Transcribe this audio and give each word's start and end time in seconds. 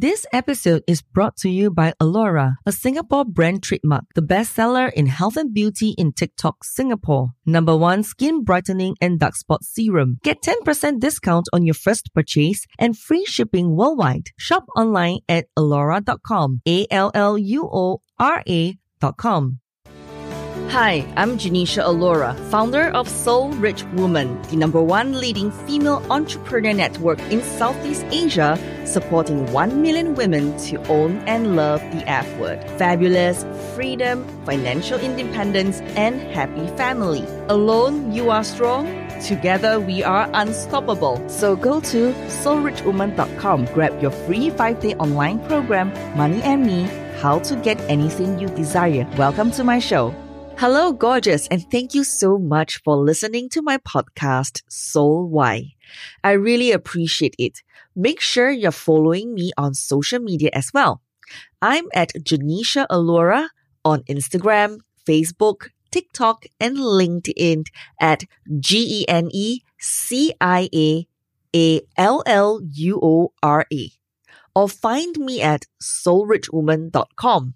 This 0.00 0.24
episode 0.32 0.82
is 0.86 1.02
brought 1.02 1.36
to 1.44 1.50
you 1.50 1.70
by 1.70 1.92
Alluora, 2.00 2.56
a 2.64 2.72
Singapore 2.72 3.26
brand 3.26 3.62
trademark, 3.62 4.04
the 4.14 4.22
bestseller 4.22 4.90
in 4.90 5.04
health 5.04 5.36
and 5.36 5.52
beauty 5.52 5.90
in 5.98 6.14
TikTok 6.14 6.64
Singapore. 6.64 7.32
Number 7.44 7.76
one 7.76 8.02
skin 8.02 8.42
brightening 8.42 8.96
and 9.02 9.20
dark 9.20 9.36
spot 9.36 9.62
serum. 9.62 10.16
Get 10.22 10.40
10% 10.40 11.00
discount 11.00 11.48
on 11.52 11.66
your 11.66 11.74
first 11.74 12.14
purchase 12.14 12.64
and 12.78 12.96
free 12.96 13.26
shipping 13.26 13.76
worldwide. 13.76 14.28
Shop 14.38 14.64
online 14.74 15.18
at 15.28 15.48
alluora.com. 15.58 16.62
A 16.66 16.86
L 16.90 17.10
L 17.12 17.36
U 17.36 17.68
O 17.70 18.00
R 18.18 18.42
A.com. 18.48 19.60
Hi, 20.70 21.04
I'm 21.16 21.36
Genecia 21.36 21.82
Alluora, 21.82 22.38
founder 22.48 22.90
of 22.90 23.08
Soul 23.08 23.50
Rich 23.54 23.82
Woman, 23.94 24.40
the 24.42 24.56
number 24.56 24.80
one 24.80 25.18
leading 25.18 25.50
female 25.66 26.00
entrepreneur 26.08 26.72
network 26.72 27.18
in 27.22 27.42
Southeast 27.42 28.06
Asia, 28.12 28.56
supporting 28.86 29.50
1 29.52 29.82
million 29.82 30.14
women 30.14 30.56
to 30.58 30.76
own 30.86 31.18
and 31.26 31.56
love 31.56 31.80
the 31.90 32.08
F 32.08 32.24
word. 32.38 32.62
Fabulous, 32.78 33.44
freedom, 33.74 34.24
financial 34.44 35.00
independence, 35.00 35.80
and 35.96 36.20
happy 36.30 36.68
family. 36.76 37.24
Alone, 37.48 38.12
you 38.12 38.30
are 38.30 38.44
strong. 38.44 38.86
Together, 39.20 39.80
we 39.80 40.04
are 40.04 40.30
unstoppable. 40.34 41.28
So 41.28 41.56
go 41.56 41.80
to 41.80 42.12
soulrichwoman.com, 42.44 43.64
grab 43.74 44.00
your 44.00 44.12
free 44.12 44.50
five 44.50 44.78
day 44.78 44.94
online 44.94 45.44
program, 45.48 45.92
Money 46.16 46.40
and 46.42 46.64
Me 46.64 46.84
How 47.18 47.40
to 47.40 47.56
Get 47.56 47.80
Anything 47.90 48.38
You 48.38 48.46
Desire. 48.46 49.04
Welcome 49.18 49.50
to 49.50 49.64
my 49.64 49.80
show. 49.80 50.14
Hello, 50.60 50.92
gorgeous, 50.92 51.48
and 51.48 51.64
thank 51.70 51.94
you 51.94 52.04
so 52.04 52.36
much 52.36 52.82
for 52.84 52.94
listening 52.94 53.48
to 53.48 53.62
my 53.62 53.78
podcast, 53.78 54.60
Soul 54.68 55.26
Why. 55.26 55.72
I 56.22 56.32
really 56.32 56.70
appreciate 56.70 57.34
it. 57.38 57.62
Make 57.96 58.20
sure 58.20 58.50
you're 58.50 58.70
following 58.70 59.32
me 59.32 59.52
on 59.56 59.72
social 59.72 60.18
media 60.18 60.50
as 60.52 60.70
well. 60.74 61.00
I'm 61.62 61.86
at 61.94 62.12
Genecia 62.12 62.86
Alluora 62.90 63.48
on 63.86 64.02
Instagram, 64.02 64.80
Facebook, 65.08 65.70
TikTok, 65.90 66.44
and 66.60 66.76
LinkedIn 66.76 67.64
at 67.98 68.24
G 68.58 69.00
E 69.00 69.08
N 69.08 69.30
E 69.32 69.62
C 69.78 70.34
I 70.42 70.68
A 70.74 71.06
A 71.56 71.80
L 71.96 72.22
L 72.26 72.60
U 72.70 73.00
O 73.02 73.32
R 73.42 73.64
A. 73.72 73.90
Or 74.54 74.68
find 74.68 75.16
me 75.16 75.40
at 75.40 75.64
soulrichwoman.com 75.82 77.54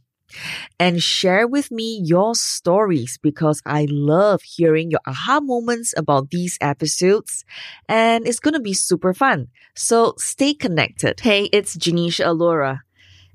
and 0.79 1.03
share 1.03 1.47
with 1.47 1.71
me 1.71 2.01
your 2.05 2.35
stories 2.35 3.19
because 3.23 3.61
I 3.65 3.87
love 3.91 4.43
hearing 4.43 4.91
your 4.91 5.01
aha 5.07 5.41
moments 5.41 5.95
about 5.97 6.31
these 6.31 6.59
episodes 6.61 7.45
and 7.89 8.27
it's 8.27 8.41
going 8.41 8.55
to 8.55 8.61
be 8.61 8.75
super 8.75 9.15
fun. 9.15 9.49
So 9.75 10.15
stay 10.19 10.55
connected. 10.55 11.21
Hey, 11.21 11.45
it's 11.53 11.77
Genecia 11.77 12.27
Alluora. 12.27 12.81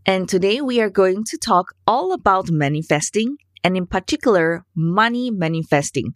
And 0.06 0.28
today 0.28 0.62
we 0.62 0.82
are 0.82 0.90
going 0.90 1.24
to 1.26 1.38
talk 1.38 1.74
all 1.86 2.14
about 2.14 2.50
manifesting 2.50 3.38
and 3.64 3.76
in 3.76 3.86
particular 3.86 4.66
money 4.76 5.30
manifesting 5.30 6.14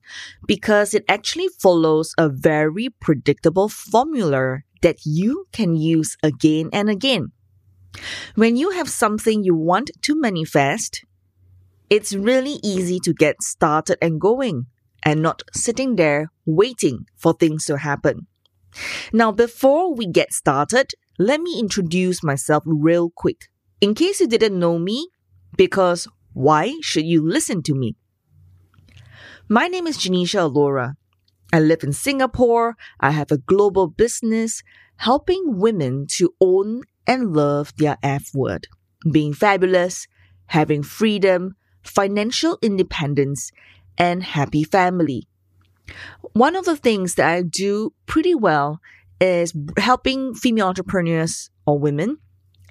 because 0.48 0.94
it 0.94 1.04
actually 1.08 1.50
follows 1.60 2.14
a 2.18 2.30
very 2.30 2.90
predictable 2.90 3.70
formula 3.70 4.60
that 4.82 5.06
you 5.06 5.46
can 5.52 5.76
use 5.76 6.18
again 6.24 6.70
and 6.72 6.90
again. 6.90 7.32
When 8.36 8.56
you 8.56 8.72
have 8.72 8.90
something 8.90 9.44
you 9.44 9.56
want 9.56 9.92
to 10.02 10.20
manifest, 10.20 11.06
it's 11.90 12.14
really 12.14 12.60
easy 12.64 13.00
to 13.02 13.14
get 13.14 13.42
started 13.42 13.98
and 14.02 14.20
going 14.20 14.66
and 15.04 15.22
not 15.22 15.44
sitting 15.54 15.96
there 15.96 16.32
waiting 16.46 17.06
for 17.18 17.34
things 17.34 17.66
to 17.66 17.78
happen. 17.78 18.28
Now, 19.12 19.32
before 19.32 19.94
we 19.94 20.08
get 20.08 20.34
started, 20.34 20.92
let 21.20 21.42
me 21.42 21.60
introduce 21.60 22.24
myself 22.24 22.64
real 22.66 23.12
quick. 23.16 23.50
In 23.82 23.94
case 23.94 24.20
you 24.20 24.28
didn't 24.28 24.58
know 24.58 24.80
me, 24.80 25.10
because 25.56 26.08
why 26.34 26.80
should 26.82 27.06
you 27.06 27.22
listen 27.28 27.62
to 27.64 27.76
me? 27.76 27.96
My 29.48 29.68
name 29.68 29.86
is 29.86 29.98
Genecia 29.98 30.50
Alluora. 30.50 30.96
I 31.52 31.60
live 31.60 31.84
in 31.84 31.94
Singapore. 31.94 32.76
I 33.00 33.12
have 33.12 33.32
a 33.32 33.38
global 33.38 33.88
business 33.88 34.64
helping 34.98 35.60
women 35.60 36.08
to 36.18 36.34
own 36.42 36.82
and 37.08 37.36
love 37.36 37.74
their 37.78 37.98
F 38.04 38.34
word, 38.34 38.68
being 39.12 39.34
fabulous, 39.34 40.08
having 40.48 40.84
freedom, 40.84 41.56
financial 41.84 42.58
independence, 42.62 43.52
and 43.98 44.24
happy 44.24 44.64
family. 44.64 45.28
One 46.34 46.56
of 46.56 46.66
the 46.66 46.78
things 46.78 47.16
that 47.16 47.30
I 47.30 47.42
do 47.42 47.94
pretty 48.06 48.36
well 48.36 48.82
is 49.20 49.54
helping 49.78 50.34
female 50.34 50.68
entrepreneurs 50.68 51.50
or 51.66 51.78
women 51.78 52.18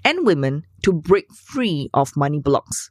and 0.05 0.27
women 0.27 0.67
to 0.83 0.93
break 0.93 1.33
free 1.33 1.89
of 1.95 2.17
money 2.17 2.41
blocks. 2.41 2.91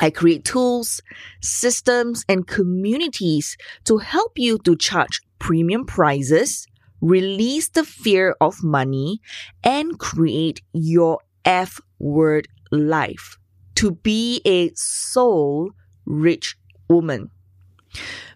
I 0.00 0.10
create 0.10 0.44
tools, 0.44 1.00
systems, 1.40 2.24
and 2.28 2.46
communities 2.46 3.56
to 3.84 3.98
help 3.98 4.32
you 4.36 4.58
to 4.58 4.76
charge 4.76 5.20
premium 5.40 5.86
prices 5.86 6.67
release 7.00 7.68
the 7.68 7.84
fear 7.84 8.36
of 8.40 8.62
money, 8.62 9.20
and 9.62 9.98
create 9.98 10.62
your 10.72 11.20
F 11.44 11.80
word 11.98 12.48
life 12.70 13.38
to 13.76 13.92
be 13.92 14.40
a 14.44 14.70
soul 14.74 15.70
rich 16.04 16.56
woman. 16.88 17.30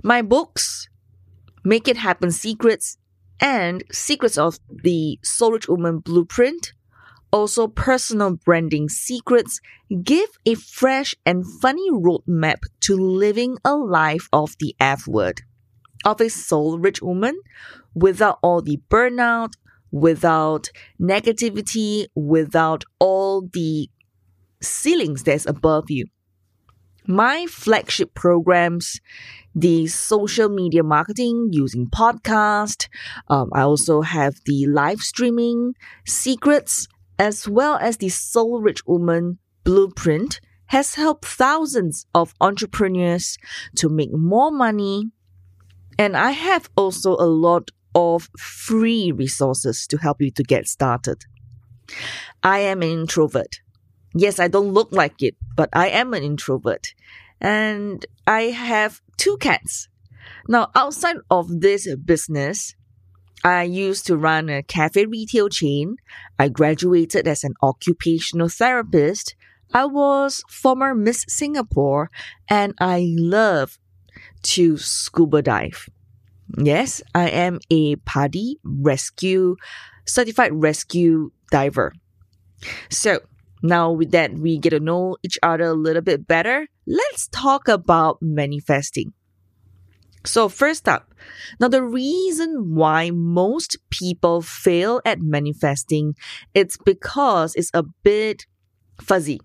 My 0.03 0.23
books, 0.23 0.89
Make 1.65 1.89
It 1.89 1.97
Happen 1.97 2.31
Secrets 2.31 2.99
and 3.41 3.83
Secrets 3.91 4.39
of 4.39 4.59
the 4.69 5.19
Soul 5.23 5.53
Rich 5.53 5.69
Woman 5.69 5.99
Blueprint, 5.99 6.73
also 7.33 7.67
personal 7.67 8.37
branding 8.37 8.89
secrets, 8.89 9.61
give 10.03 10.29
a 10.47 10.55
fresh 10.55 11.15
and 11.27 11.45
funny 11.61 11.91
roadmap 11.91 12.63
to 12.81 12.97
living 12.97 13.59
a 13.65 13.75
life 13.75 14.29
of 14.33 14.57
the 14.59 14.77
F 14.79 15.09
word, 15.09 15.41
of 16.05 16.21
a 16.21 16.29
soul 16.29 16.79
rich 16.79 17.03
woman 17.03 17.41
without 17.95 18.39
all 18.43 18.63
the 18.63 18.81
burnout, 18.89 19.53
without 19.91 20.69
negativity, 21.01 22.07
without 22.15 22.85
all 22.99 23.43
the 23.53 23.89
ceilings 24.61 25.23
that's 25.23 25.47
above 25.47 25.91
you. 25.91 26.07
My 27.07 27.47
flagship 27.47 28.15
programs, 28.15 29.01
the 29.55 29.89
social 29.89 30.49
media 30.49 30.83
marketing 30.83 31.49
using 31.51 31.89
podcast. 31.89 32.89
Um, 33.29 33.51
I 33.53 33.63
also 33.63 34.03
have 34.03 34.37
the 34.47 34.67
live 34.67 35.01
streaming 35.01 35.75
secrets, 36.07 36.87
as 37.19 37.49
well 37.49 37.77
as 37.77 37.97
the 37.97 38.09
Soul 38.09 38.61
Rich 38.63 38.87
Woman 38.87 39.39
blueprint 39.65 40.41
has 40.67 40.95
helped 40.95 41.27
thousands 41.27 42.07
of 42.15 42.35
entrepreneurs 42.41 43.37
to 43.77 43.89
make 43.89 44.13
more 44.13 44.51
money. 44.51 45.11
And 45.99 46.17
I 46.17 46.31
have 46.31 46.71
also 46.77 47.17
a 47.17 47.27
lot 47.27 47.71
of 47.95 48.29
free 48.39 49.13
resources 49.13 49.87
to 49.89 49.99
help 49.99 50.21
you 50.21 50.31
to 50.33 50.43
get 50.43 50.67
started. 50.67 51.25
I 52.43 52.61
am 52.61 52.83
an 52.83 52.91
introvert. 52.91 53.61
Yes, 54.15 54.39
I 54.39 54.49
don't 54.49 54.73
look 54.73 54.93
like 54.93 55.23
it, 55.23 55.37
but 55.57 55.69
I 55.73 55.89
am 55.89 56.15
an 56.15 56.23
introvert. 56.23 56.95
And 57.41 58.05
I 58.27 58.43
have 58.43 59.01
two 59.17 59.37
cats. 59.39 59.89
Now, 60.49 60.71
outside 60.75 61.17
of 61.31 61.61
this 61.61 61.89
business, 61.97 62.75
I 63.45 63.65
used 63.65 64.07
to 64.07 64.17
run 64.17 64.49
a 64.49 64.63
cafe 64.63 65.07
retail 65.07 65.49
chain. 65.49 65.97
I 66.39 66.49
graduated 66.49 67.27
as 67.27 67.43
an 67.43 67.55
occupational 67.63 68.49
therapist. 68.49 69.35
I 69.75 69.87
was 69.87 70.45
former 70.49 70.95
Miss 70.95 71.25
Singapore 71.29 72.11
and 72.49 72.75
I 72.79 73.15
love 73.19 73.79
to 74.43 74.77
scuba 74.77 75.43
dive. 75.43 75.89
Yes, 76.59 77.03
I 77.15 77.29
am 77.31 77.61
a 77.71 77.97
PADI 77.97 78.59
rescue, 78.63 79.57
certified 80.07 80.53
rescue 80.53 81.31
diver. 81.51 81.93
So 82.91 83.21
now 83.63 83.91
with 83.93 84.11
that, 84.13 84.35
we 84.35 84.59
get 84.59 84.71
to 84.71 84.81
know 84.81 85.17
each 85.23 85.39
other 85.43 85.65
a 85.65 85.75
little 85.75 86.03
bit 86.03 86.27
better. 86.27 86.69
Let's 86.87 87.29
talk 87.29 87.69
about 87.69 88.19
manifesting. 88.21 89.13
So 90.25 90.49
first 90.49 90.89
up, 90.89 91.15
now 91.59 91.69
the 91.69 91.83
reason 91.83 92.75
why 92.75 93.11
most 93.11 93.79
people 93.91 94.41
fail 94.41 95.01
at 95.05 95.21
manifesting, 95.21 96.15
it's 96.55 96.77
because 96.77 97.55
it's 97.57 97.71
a 97.75 97.83
bit 97.83 98.47
fuzzy 99.01 99.41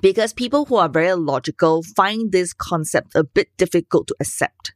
because 0.00 0.32
people 0.32 0.64
who 0.64 0.76
are 0.76 0.88
very 0.88 1.12
logical 1.14 1.82
find 1.82 2.32
this 2.32 2.52
concept 2.52 3.14
a 3.14 3.24
bit 3.24 3.48
difficult 3.56 4.08
to 4.08 4.16
accept. 4.20 4.72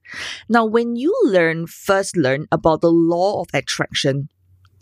Now, 0.49 0.65
when 0.65 0.97
you 0.97 1.17
learn, 1.25 1.67
first 1.67 2.17
learn 2.17 2.47
about 2.51 2.81
the 2.81 2.91
law 2.91 3.41
of 3.41 3.49
attraction, 3.55 4.29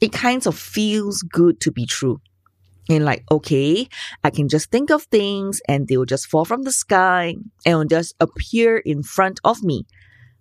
it 0.00 0.12
kind 0.12 0.46
of 0.46 0.58
feels 0.58 1.22
good 1.22 1.60
to 1.60 1.70
be 1.70 1.86
true. 1.86 2.20
And 2.88 3.04
like, 3.04 3.24
okay, 3.30 3.88
I 4.24 4.30
can 4.30 4.48
just 4.48 4.70
think 4.70 4.90
of 4.90 5.04
things 5.04 5.60
and 5.68 5.86
they 5.86 5.96
will 5.96 6.06
just 6.06 6.26
fall 6.26 6.44
from 6.44 6.62
the 6.62 6.72
sky 6.72 7.36
and 7.64 7.78
will 7.78 7.84
just 7.84 8.14
appear 8.18 8.78
in 8.78 9.02
front 9.02 9.40
of 9.44 9.62
me. 9.62 9.86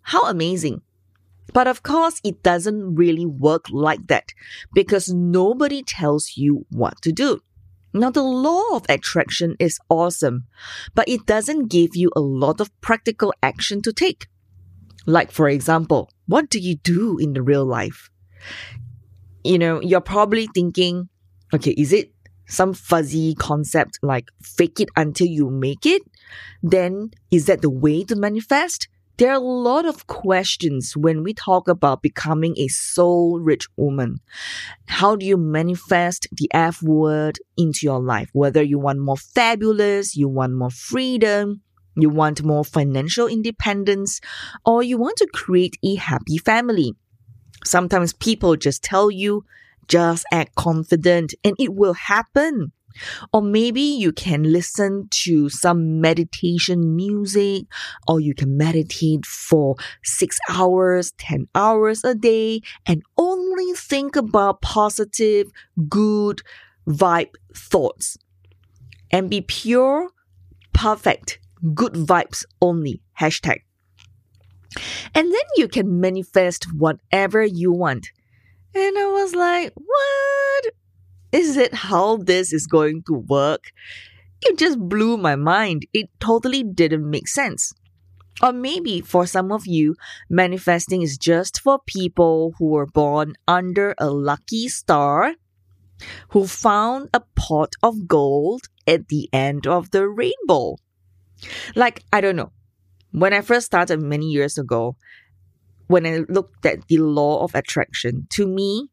How 0.02 0.28
amazing. 0.28 0.82
But 1.54 1.68
of 1.68 1.84
course, 1.84 2.22
it 2.24 2.42
doesn't 2.42 2.96
really 2.96 3.26
work 3.26 3.66
like 3.70 4.08
that 4.08 4.34
because 4.74 5.12
nobody 5.12 5.84
tells 5.84 6.34
you 6.38 6.66
what 6.70 7.02
to 7.02 7.12
do. 7.12 7.42
Now, 7.94 8.12
the 8.12 8.24
law 8.24 8.76
of 8.76 8.86
attraction 8.88 9.56
is 9.60 9.80
awesome, 9.90 10.46
but 10.94 11.10
it 11.10 11.26
doesn't 11.26 11.70
give 11.70 11.96
you 11.96 12.12
a 12.16 12.20
lot 12.22 12.62
of 12.62 12.70
practical 12.82 13.34
action 13.42 13.82
to 13.82 13.94
take. 13.94 14.28
Like, 15.06 15.32
for 15.32 15.50
example, 15.50 16.12
what 16.28 16.50
do 16.50 16.60
you 16.60 16.76
do 16.76 17.18
in 17.18 17.34
the 17.34 17.42
real 17.42 17.66
life? 17.66 18.10
You 19.44 19.58
know, 19.58 19.82
you're 19.82 20.02
probably 20.02 20.48
thinking, 20.54 21.10
okay, 21.54 21.72
is 21.72 21.94
it 21.94 22.12
some 22.48 22.74
fuzzy 22.74 23.36
concept 23.36 24.00
like 24.02 24.30
fake 24.42 24.80
it 24.80 24.90
until 24.96 25.28
you 25.28 25.50
make 25.50 25.86
it? 25.86 26.02
Then 26.62 27.12
is 27.32 27.46
that 27.46 27.62
the 27.62 27.70
way 27.70 28.04
to 28.04 28.16
manifest? 28.16 28.88
There 29.20 29.32
are 29.32 29.36
a 29.36 29.40
lot 29.40 29.84
of 29.84 30.08
questions 30.08 30.96
when 30.96 31.24
we 31.24 31.34
talk 31.34 31.68
about 31.68 32.02
becoming 32.02 32.56
a 32.58 32.70
soul 32.70 33.42
rich 33.42 33.68
woman. 33.76 34.22
How 34.88 35.18
do 35.18 35.26
you 35.26 35.36
manifest 35.36 36.30
the 36.32 36.48
F 36.54 36.82
word 36.82 37.38
into 37.58 37.80
your 37.84 38.00
life? 38.00 38.30
Whether 38.32 38.64
you 38.64 38.80
want 38.80 39.00
more 39.00 39.18
fabulous, 39.18 40.16
you 40.16 40.30
want 40.30 40.54
more 40.54 40.70
freedom, 40.70 41.62
you 41.98 42.10
want 42.10 42.44
more 42.44 42.64
financial 42.64 43.28
independence, 43.28 44.22
or 44.66 44.84
you 44.84 44.98
want 44.98 45.18
to 45.18 45.28
create 45.34 45.76
a 45.84 45.96
happy 45.96 46.38
family. 46.38 46.96
Sometimes 47.66 48.14
people 48.14 48.56
just 48.56 48.86
tell 48.86 49.12
you, 49.12 49.44
just 49.90 50.26
act 50.32 50.56
confident 50.56 51.34
and 51.44 51.58
it 51.60 51.74
will 51.74 51.94
happen. 51.94 52.72
Or 53.32 53.42
maybe 53.42 53.82
you 53.82 54.12
can 54.12 54.44
listen 54.44 55.08
to 55.12 55.50
some 55.50 56.02
meditation 56.02 56.96
music, 56.96 57.66
or 58.08 58.20
you 58.20 58.34
can 58.34 58.58
meditate 58.58 59.26
for 59.26 59.76
six 60.04 60.40
hours, 60.50 61.12
10 61.14 61.48
hours 61.56 62.04
a 62.04 62.16
day, 62.16 62.62
and 62.86 63.04
only 63.18 63.74
think 63.74 64.16
about 64.16 64.62
positive, 64.62 65.52
good 65.88 66.42
vibe 66.88 67.34
thoughts. 67.56 68.18
And 69.12 69.30
be 69.30 69.42
pure, 69.42 70.10
perfect, 70.74 71.40
good 71.74 71.94
vibes 71.94 72.46
only. 72.62 73.02
Hashtag. 73.20 73.62
And 75.16 75.34
then 75.34 75.42
you 75.56 75.68
can 75.68 76.00
manifest 76.00 76.66
whatever 76.74 77.44
you 77.44 77.72
want. 77.72 78.12
And 78.76 78.98
I 78.98 79.08
was 79.08 79.34
like, 79.34 79.74
what? 79.74 80.74
Is 81.32 81.58
it 81.58 81.74
how 81.74 82.18
this 82.18 82.54
is 82.54 82.66
going 82.66 83.04
to 83.04 83.14
work? 83.14 83.72
It 84.42 84.58
just 84.58 84.80
blew 84.80 85.18
my 85.18 85.36
mind. 85.36 85.86
It 85.94 86.10
totally 86.20 86.64
didn't 86.64 87.10
make 87.10 87.28
sense. 87.28 87.74
Or 88.42 88.54
maybe 88.54 89.02
for 89.02 89.26
some 89.26 89.52
of 89.52 89.68
you, 89.68 89.96
manifesting 90.30 91.02
is 91.02 91.18
just 91.18 91.60
for 91.60 91.80
people 91.86 92.54
who 92.58 92.68
were 92.68 92.86
born 92.86 93.36
under 93.48 93.94
a 93.98 94.10
lucky 94.10 94.70
star, 94.70 95.36
who 96.30 96.48
found 96.48 97.10
a 97.14 97.22
pot 97.36 97.74
of 97.84 98.08
gold 98.08 98.62
at 98.88 99.10
the 99.10 99.30
end 99.34 99.68
of 99.68 99.92
the 99.92 100.08
rainbow. 100.08 100.78
Like, 101.76 102.04
I 102.14 102.22
don't 102.22 102.38
know. 102.38 102.52
When 103.12 103.34
I 103.34 103.42
first 103.42 103.66
started 103.66 104.02
many 104.02 104.28
years 104.28 104.58
ago, 104.58 104.96
when 105.88 106.06
I 106.06 106.24
looked 106.30 106.66
at 106.66 106.88
the 106.88 107.00
law 107.00 107.44
of 107.44 107.56
attraction, 107.56 108.28
to 108.32 108.48
me, 108.48 108.90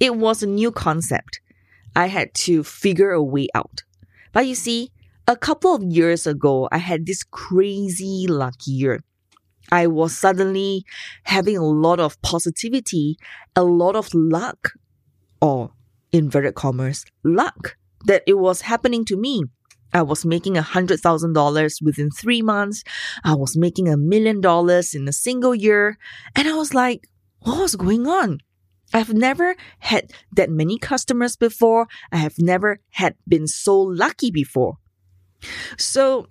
it 0.00 0.16
was 0.16 0.42
a 0.42 0.46
new 0.46 0.70
concept. 0.70 1.40
I 1.94 2.06
had 2.06 2.34
to 2.46 2.62
figure 2.64 3.10
a 3.10 3.22
way 3.22 3.48
out. 3.54 3.82
But 4.32 4.46
you 4.46 4.54
see, 4.54 4.90
a 5.26 5.36
couple 5.36 5.74
of 5.74 5.82
years 5.82 6.26
ago, 6.26 6.68
I 6.72 6.78
had 6.78 7.06
this 7.06 7.22
crazy 7.22 8.26
lucky 8.28 8.70
year. 8.72 9.00
I 9.70 9.86
was 9.86 10.16
suddenly 10.16 10.84
having 11.24 11.56
a 11.56 11.64
lot 11.64 12.00
of 12.00 12.20
positivity, 12.22 13.18
a 13.54 13.62
lot 13.62 13.96
of 13.96 14.14
luck, 14.14 14.72
or 15.42 15.72
inverted 16.12 16.54
commas, 16.54 17.04
luck 17.22 17.76
that 18.06 18.22
it 18.26 18.38
was 18.38 18.62
happening 18.62 19.04
to 19.06 19.16
me. 19.16 19.44
I 19.92 20.02
was 20.02 20.24
making 20.24 20.56
a 20.56 20.62
hundred 20.62 21.00
thousand 21.00 21.32
dollars 21.32 21.80
within 21.82 22.10
three 22.10 22.42
months. 22.42 22.82
I 23.24 23.34
was 23.34 23.56
making 23.56 23.88
a 23.88 23.96
million 23.96 24.40
dollars 24.40 24.94
in 24.94 25.08
a 25.08 25.12
single 25.12 25.54
year. 25.54 25.98
And 26.34 26.46
I 26.46 26.54
was 26.54 26.74
like, 26.74 27.08
what 27.40 27.60
was 27.60 27.76
going 27.76 28.06
on? 28.06 28.40
I've 28.92 29.12
never 29.12 29.54
had 29.80 30.12
that 30.32 30.50
many 30.50 30.78
customers 30.78 31.36
before. 31.36 31.86
I 32.10 32.16
have 32.16 32.38
never 32.38 32.80
had 32.90 33.16
been 33.26 33.46
so 33.46 33.78
lucky 33.78 34.30
before. 34.30 34.78
So 35.76 36.26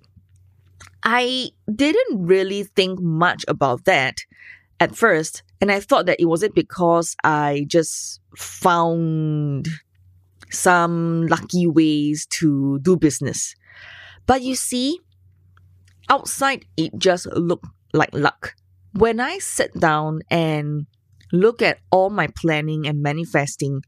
I 1.03 1.51
didn't 1.73 2.25
really 2.25 2.63
think 2.63 2.99
much 2.99 3.45
about 3.47 3.85
that 3.85 4.17
at 4.79 4.95
first. 4.95 5.43
And 5.61 5.71
I 5.71 5.79
thought 5.79 6.05
that 6.07 6.19
it 6.19 6.25
wasn't 6.25 6.55
because 6.55 7.15
I 7.23 7.65
just 7.67 8.19
found 8.35 9.67
some 10.49 11.27
lucky 11.27 11.67
ways 11.67 12.25
to 12.29 12.79
do 12.79 12.95
business. 12.95 13.55
But 14.25 14.41
you 14.41 14.55
see, 14.55 14.99
outside 16.09 16.65
it 16.75 16.91
just 16.97 17.27
looked 17.27 17.65
like 17.93 18.13
luck. 18.13 18.55
When 18.93 19.19
I 19.19 19.39
sat 19.39 19.73
down 19.79 20.21
and 20.29 20.87
look 21.31 21.61
at 21.61 21.79
all 21.91 22.09
my 22.09 22.27
planning 22.27 22.87
and 22.87 23.01
manifesting, 23.01 23.83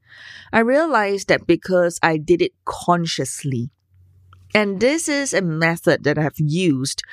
I 0.51 0.59
realized 0.59 1.27
that 1.27 1.47
because 1.47 1.99
I 2.01 2.17
did 2.17 2.41
it 2.41 2.53
consciously, 2.65 3.69
and 4.53 4.79
this 4.79 5.07
is 5.07 5.33
a 5.33 5.41
method 5.41 6.03
that 6.05 6.17
I've 6.17 6.39
used 6.39 7.03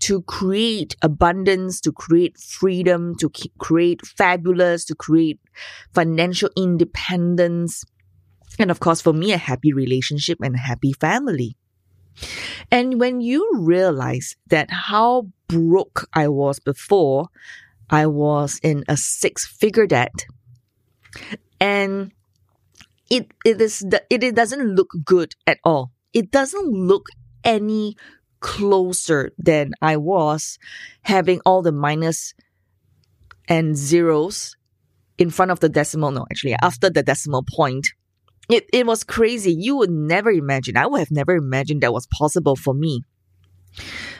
to 0.00 0.22
create 0.22 0.96
abundance, 1.02 1.80
to 1.82 1.92
create 1.92 2.38
freedom, 2.38 3.14
to 3.16 3.30
create 3.58 4.06
fabulous, 4.06 4.84
to 4.86 4.94
create 4.94 5.38
financial 5.92 6.48
independence. 6.56 7.84
And 8.58 8.70
of 8.70 8.80
course, 8.80 9.02
for 9.02 9.12
me, 9.12 9.32
a 9.32 9.38
happy 9.38 9.74
relationship 9.74 10.38
and 10.40 10.54
a 10.54 10.58
happy 10.58 10.94
family. 10.94 11.56
And 12.70 12.98
when 12.98 13.20
you 13.20 13.46
realize 13.54 14.36
that 14.46 14.70
how 14.70 15.28
broke 15.48 16.08
I 16.14 16.28
was 16.28 16.58
before, 16.58 17.28
I 17.90 18.06
was 18.06 18.60
in 18.62 18.84
a 18.88 18.96
six 18.96 19.46
figure 19.46 19.86
debt. 19.86 20.26
And 21.60 22.12
it, 23.10 23.30
it 23.44 23.60
is, 23.60 23.82
it, 24.10 24.22
it 24.22 24.34
doesn't 24.34 24.74
look 24.74 24.90
good 25.04 25.34
at 25.46 25.58
all. 25.64 25.92
It 26.12 26.30
doesn't 26.30 26.66
look 26.66 27.06
any 27.44 27.96
closer 28.40 29.30
than 29.38 29.72
I 29.80 29.96
was 29.96 30.58
having 31.02 31.40
all 31.46 31.62
the 31.62 31.72
minus 31.72 32.34
and 33.48 33.76
zeros 33.76 34.56
in 35.18 35.30
front 35.30 35.50
of 35.50 35.60
the 35.60 35.68
decimal. 35.68 36.10
No, 36.10 36.26
actually, 36.30 36.56
after 36.60 36.90
the 36.90 37.02
decimal 37.02 37.44
point. 37.54 37.86
It, 38.48 38.66
it 38.72 38.86
was 38.86 39.02
crazy. 39.02 39.52
You 39.52 39.76
would 39.78 39.90
never 39.90 40.30
imagine. 40.30 40.76
I 40.76 40.86
would 40.86 41.00
have 41.00 41.10
never 41.10 41.34
imagined 41.34 41.80
that 41.82 41.92
was 41.92 42.06
possible 42.16 42.54
for 42.54 42.74
me. 42.74 43.02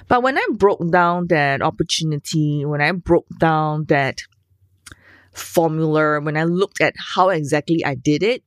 But 0.08 0.22
when 0.22 0.38
I 0.38 0.46
broke 0.52 0.90
down 0.90 1.28
that 1.28 1.62
opportunity, 1.62 2.64
when 2.64 2.80
I 2.80 2.92
broke 2.92 3.26
down 3.38 3.86
that 3.86 4.20
formula, 5.32 6.20
when 6.20 6.36
I 6.36 6.44
looked 6.44 6.80
at 6.80 6.94
how 6.96 7.28
exactly 7.28 7.84
I 7.84 7.94
did 7.94 8.22
it, 8.22 8.42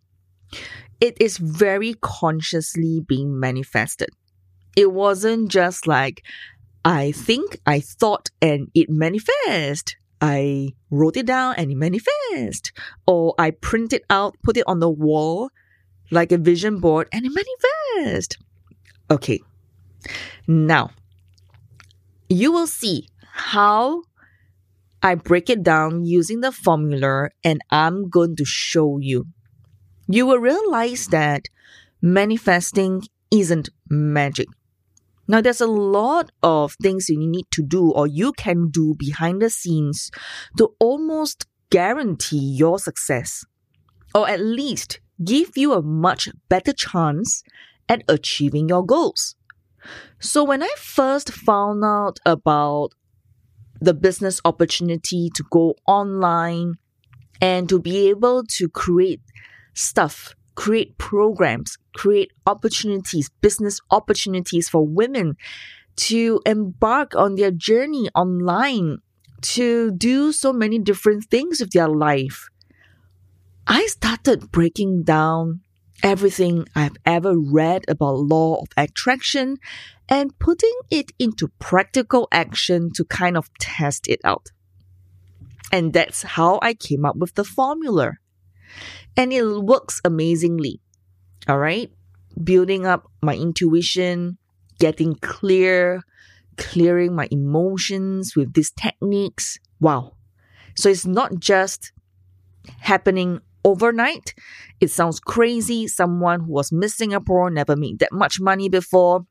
it 1.01 1.17
is 1.19 1.37
very 1.37 1.95
consciously 2.01 3.01
being 3.05 3.39
manifested. 3.39 4.09
It 4.75 4.91
wasn't 4.91 5.49
just 5.49 5.87
like, 5.87 6.23
I 6.85 7.11
think, 7.11 7.59
I 7.65 7.79
thought, 7.79 8.29
and 8.41 8.69
it 8.73 8.89
manifest. 8.89 9.95
I 10.21 10.73
wrote 10.89 11.17
it 11.17 11.25
down 11.25 11.55
and 11.57 11.71
it 11.71 11.75
manifest. 11.75 12.71
Or 13.07 13.33
I 13.37 13.51
print 13.51 13.93
it 13.93 14.03
out, 14.09 14.35
put 14.43 14.57
it 14.57 14.63
on 14.67 14.79
the 14.79 14.89
wall 14.89 15.49
like 16.11 16.31
a 16.31 16.37
vision 16.37 16.79
board 16.79 17.07
and 17.13 17.25
it 17.25 17.31
manifest. 17.31 18.37
Okay. 19.09 19.39
Now, 20.47 20.91
you 22.29 22.51
will 22.51 22.67
see 22.67 23.07
how 23.21 24.03
I 25.01 25.15
break 25.15 25.49
it 25.49 25.63
down 25.63 26.05
using 26.05 26.41
the 26.41 26.51
formula 26.51 27.29
and 27.43 27.61
I'm 27.71 28.09
going 28.09 28.35
to 28.35 28.45
show 28.45 28.97
you. 28.99 29.27
You 30.07 30.25
will 30.25 30.39
realize 30.39 31.07
that 31.07 31.45
manifesting 32.01 33.03
isn't 33.31 33.69
magic. 33.89 34.47
Now, 35.27 35.41
there's 35.41 35.61
a 35.61 35.67
lot 35.67 36.31
of 36.41 36.73
things 36.81 37.07
you 37.07 37.19
need 37.19 37.45
to 37.51 37.61
do 37.61 37.91
or 37.91 38.07
you 38.07 38.33
can 38.33 38.69
do 38.69 38.95
behind 38.97 39.41
the 39.41 39.49
scenes 39.49 40.09
to 40.57 40.73
almost 40.79 41.45
guarantee 41.69 42.39
your 42.39 42.79
success, 42.79 43.45
or 44.15 44.27
at 44.27 44.39
least 44.39 44.99
give 45.23 45.55
you 45.55 45.73
a 45.73 45.83
much 45.83 46.29
better 46.49 46.73
chance 46.73 47.43
at 47.87 48.03
achieving 48.07 48.69
your 48.69 48.83
goals. 48.83 49.35
So 50.19 50.43
when 50.43 50.63
I 50.63 50.73
first 50.77 51.31
found 51.31 51.83
out 51.83 52.19
about 52.25 52.93
the 53.81 53.93
business 53.93 54.41
opportunity 54.43 55.29
to 55.33 55.43
go 55.49 55.75
online 55.87 56.75
and 57.41 57.69
to 57.69 57.79
be 57.79 58.09
able 58.09 58.43
to 58.43 58.67
create 58.69 59.21
stuff, 59.73 60.35
create 60.55 60.97
programs, 60.97 61.77
create 61.95 62.31
opportunities, 62.45 63.29
business 63.41 63.79
opportunities 63.91 64.67
for 64.67 64.85
women 64.85 65.37
to 65.95 66.41
embark 66.45 67.15
on 67.15 67.35
their 67.35 67.51
journey 67.51 68.09
online, 68.15 68.97
to 69.41 69.91
do 69.91 70.31
so 70.33 70.51
many 70.51 70.79
different 70.79 71.25
things 71.25 71.61
with 71.61 71.71
their 71.71 71.87
life. 71.87 72.49
I 73.67 73.85
started 73.85 74.51
breaking 74.51 75.03
down 75.03 75.61
everything 76.03 76.67
I've 76.75 76.97
ever 77.05 77.37
read 77.37 77.85
about 77.87 78.19
law 78.19 78.61
of 78.61 78.67
attraction 78.77 79.57
and 80.07 80.37
putting 80.39 80.73
it 80.89 81.11
into 81.19 81.49
practical 81.59 82.27
action 82.31 82.91
to 82.93 83.05
kind 83.05 83.37
of 83.37 83.49
test 83.59 84.07
it 84.07 84.19
out. 84.23 84.47
And 85.71 85.93
that's 85.93 86.23
how 86.23 86.59
I 86.61 86.73
came 86.73 87.05
up 87.05 87.15
with 87.15 87.35
the 87.35 87.43
formula. 87.43 88.13
And 89.15 89.31
it 89.31 89.45
works 89.45 90.01
amazingly. 90.03 90.81
All 91.47 91.59
right. 91.59 91.91
Building 92.43 92.85
up 92.85 93.11
my 93.21 93.35
intuition, 93.35 94.37
getting 94.79 95.15
clear, 95.15 96.01
clearing 96.57 97.15
my 97.15 97.27
emotions 97.31 98.35
with 98.35 98.53
these 98.53 98.71
techniques. 98.71 99.59
Wow. 99.79 100.15
So 100.75 100.89
it's 100.89 101.05
not 101.05 101.39
just 101.39 101.91
happening 102.79 103.41
overnight. 103.63 104.33
It 104.79 104.89
sounds 104.89 105.19
crazy. 105.19 105.87
Someone 105.87 106.41
who 106.41 106.51
was 106.51 106.71
Miss 106.71 106.95
Singapore, 106.95 107.49
never 107.49 107.75
made 107.75 107.99
that 107.99 108.11
much 108.11 108.39
money 108.39 108.69
before, 108.69 109.25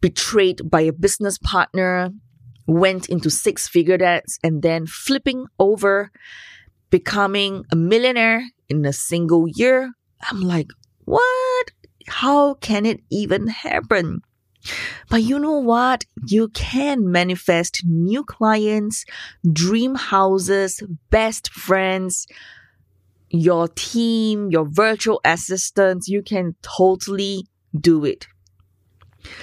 betrayed 0.00 0.70
by 0.70 0.82
a 0.82 0.92
business 0.92 1.38
partner, 1.38 2.10
went 2.66 3.08
into 3.08 3.30
six 3.30 3.68
figure 3.68 3.98
debts, 3.98 4.38
and 4.42 4.62
then 4.62 4.86
flipping 4.86 5.46
over, 5.58 6.10
becoming 6.90 7.64
a 7.72 7.76
millionaire 7.76 8.44
in 8.68 8.84
a 8.84 8.92
single 8.92 9.46
year. 9.48 9.92
I'm 10.30 10.40
like, 10.40 10.68
what? 11.04 11.70
How 12.06 12.54
can 12.54 12.86
it 12.86 13.00
even 13.10 13.48
happen? 13.48 14.22
But 15.08 15.22
you 15.22 15.38
know 15.38 15.58
what? 15.58 16.04
You 16.26 16.48
can 16.48 17.10
manifest 17.10 17.82
new 17.84 18.24
clients, 18.24 19.04
dream 19.50 19.94
houses, 19.94 20.82
best 21.10 21.50
friends, 21.50 22.26
your 23.30 23.68
team, 23.68 24.50
your 24.50 24.66
virtual 24.66 25.20
assistants. 25.24 26.08
You 26.08 26.22
can 26.22 26.56
totally 26.62 27.46
do 27.78 28.04
it. 28.04 28.26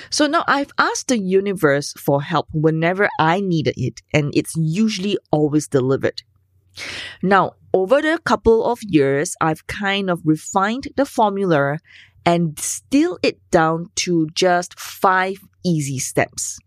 So 0.10 0.28
now 0.28 0.44
I've 0.48 0.72
asked 0.78 1.08
the 1.08 1.20
universe 1.20 1.94
for 1.94 2.22
help 2.22 2.48
whenever 2.52 3.10
I 3.20 3.42
needed 3.42 3.76
it, 3.78 4.02
and 4.14 4.32
it's 4.34 4.56
usually 4.56 5.18
always 5.32 5.68
delivered. 5.68 6.24
Now, 7.22 7.54
over 7.74 8.02
the 8.02 8.20
couple 8.24 8.66
of 8.66 8.80
years, 8.82 9.36
I've 9.42 9.68
kind 9.68 10.10
of 10.10 10.22
refined 10.24 10.88
the 10.96 11.06
formula 11.06 11.80
and 12.28 12.56
distill 12.56 13.18
it 13.24 13.40
down 13.52 13.90
to 13.96 14.28
just 14.36 14.78
five 14.78 15.38
easy 15.66 15.98
steps. 15.98 16.60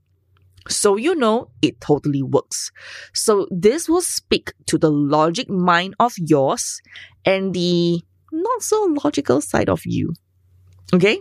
So 0.69 0.97
you 0.97 1.15
know 1.15 1.51
it 1.61 1.83
totally 1.83 2.23
works. 2.23 2.73
So 3.13 3.47
this 3.51 3.87
will 3.87 4.01
speak 4.01 4.55
to 4.67 4.79
the 4.79 4.91
logic 4.91 5.51
mind 5.51 5.95
of 6.01 6.15
yours 6.17 6.81
and 7.27 7.53
the 7.53 8.01
not 8.33 8.63
so 8.63 8.97
logical 9.05 9.43
side 9.43 9.69
of 9.69 9.83
you. 9.85 10.15
Okay? 10.95 11.21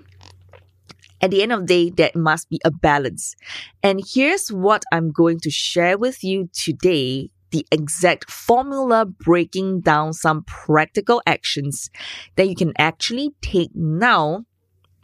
At 1.22 1.32
the 1.32 1.44
end 1.44 1.52
of 1.52 1.68
the 1.68 1.90
day, 1.90 1.90
there 1.90 2.12
must 2.16 2.50
be 2.50 2.62
a 2.64 2.72
balance. 2.72 3.36
And 3.84 4.02
here's 4.08 4.48
what 4.48 4.84
I'm 4.94 5.12
going 5.12 5.42
to 5.42 5.50
share 5.50 5.98
with 5.98 6.24
you 6.24 6.50
today 6.54 7.30
the 7.52 7.66
exact 7.72 8.30
formula 8.30 9.06
breaking 9.06 9.82
down 9.82 10.14
some 10.14 10.44
practical 10.44 11.22
actions 11.26 11.90
that 12.36 12.48
you 12.48 12.56
can 12.56 12.74
actually 12.78 13.32
take 13.42 13.72
now 13.74 14.46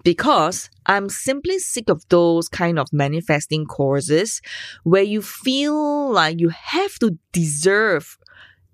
because 0.04 0.70
I'm 0.86 1.10
simply 1.10 1.58
sick 1.58 1.90
of 1.90 2.08
those 2.10 2.48
kind 2.48 2.78
of 2.78 2.88
manifesting 2.94 3.66
courses 3.66 4.40
where 4.84 5.04
you 5.04 5.22
feel 5.22 6.12
like 6.12 6.40
you 6.40 6.50
have 6.50 7.00
to 7.00 7.18
deserve 7.34 8.18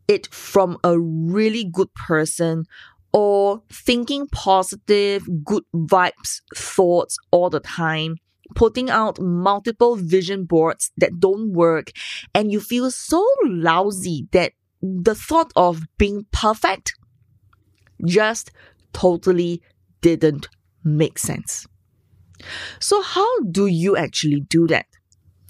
it 0.09 0.27
from 0.27 0.77
a 0.83 0.99
really 0.99 1.63
good 1.63 1.93
person 1.93 2.65
or 3.13 3.63
thinking 3.71 4.27
positive, 4.27 5.25
good 5.43 5.63
vibes, 5.73 6.41
thoughts 6.55 7.17
all 7.31 7.49
the 7.49 7.59
time, 7.61 8.17
putting 8.55 8.89
out 8.89 9.19
multiple 9.19 9.95
vision 9.95 10.45
boards 10.45 10.91
that 10.97 11.19
don't 11.19 11.53
work, 11.53 11.91
and 12.33 12.51
you 12.51 12.59
feel 12.59 12.91
so 12.91 13.25
lousy 13.45 14.27
that 14.31 14.53
the 14.81 15.15
thought 15.15 15.51
of 15.55 15.83
being 15.97 16.25
perfect 16.31 16.93
just 18.05 18.51
totally 18.93 19.61
didn't 20.01 20.47
make 20.83 21.19
sense. 21.19 21.67
So, 22.79 23.01
how 23.01 23.39
do 23.41 23.67
you 23.67 23.95
actually 23.95 24.41
do 24.41 24.67
that? 24.67 24.87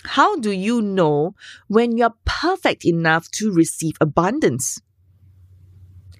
How 0.03 0.35
do 0.35 0.51
you 0.51 0.81
know 0.81 1.35
when 1.67 1.97
you're 1.97 2.15
perfect 2.25 2.85
enough 2.85 3.29
to 3.33 3.51
receive 3.51 3.93
abundance? 4.01 4.81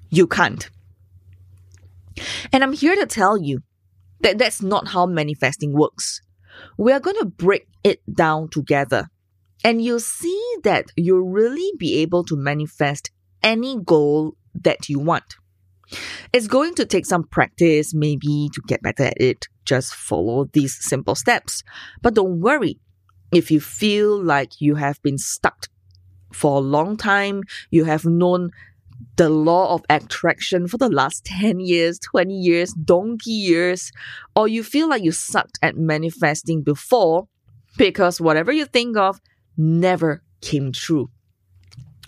You 0.10 0.28
can't. 0.28 0.70
And 2.54 2.64
I'm 2.64 2.74
here 2.74 2.96
to 2.96 3.06
tell 3.06 3.38
you 3.38 3.64
that 4.20 4.38
that's 4.38 4.62
not 4.62 4.90
how 4.90 5.06
manifesting 5.06 5.74
works. 5.74 6.22
We 6.78 6.92
are 6.92 7.00
going 7.00 7.18
to 7.20 7.26
break 7.26 7.68
it 7.84 8.02
down 8.14 8.50
together. 8.50 9.10
And 9.64 9.82
you'll 9.82 10.00
see 10.00 10.56
that 10.64 10.86
you'll 10.96 11.30
really 11.30 11.72
be 11.78 11.98
able 11.98 12.24
to 12.26 12.36
manifest 12.36 13.12
any 13.44 13.78
goal 13.80 14.36
that 14.56 14.90
you 14.90 15.00
want. 15.00 15.36
It's 16.34 16.48
going 16.48 16.76
to 16.76 16.86
take 16.86 17.06
some 17.06 17.24
practice, 17.24 17.94
maybe 17.94 18.50
to 18.54 18.62
get 18.68 18.82
better 18.82 19.04
at 19.04 19.22
it. 19.22 19.48
Just 19.66 19.94
follow 19.94 20.46
these 20.46 20.78
simple 20.80 21.16
steps. 21.16 21.64
But 22.02 22.14
don't 22.14 22.40
worry. 22.40 22.80
If 23.32 23.52
you 23.52 23.60
feel 23.60 24.22
like 24.22 24.60
you 24.60 24.76
have 24.76 25.02
been 25.04 25.18
stuck 25.18 25.68
for 26.34 26.58
a 26.58 26.62
long 26.62 26.98
time, 26.98 27.44
you 27.70 27.84
have 27.86 28.06
known 28.06 28.52
the 29.18 29.30
law 29.30 29.74
of 29.74 29.84
attraction 29.90 30.68
for 30.68 30.78
the 30.78 30.90
last 30.90 31.26
10 31.26 31.60
years, 31.60 32.00
20 32.00 32.34
years, 32.34 32.74
donkey 32.74 33.32
years, 33.32 33.92
or 34.36 34.48
you 34.48 34.64
feel 34.64 34.90
like 34.90 35.04
you 35.04 35.12
sucked 35.12 35.60
at 35.62 35.76
manifesting 35.76 36.62
before 36.62 37.28
because 37.78 38.22
whatever 38.22 38.52
you 38.52 38.66
think 38.66 38.98
of 38.98 39.20
never 39.58 40.24
came 40.42 40.72
true. 40.72 41.10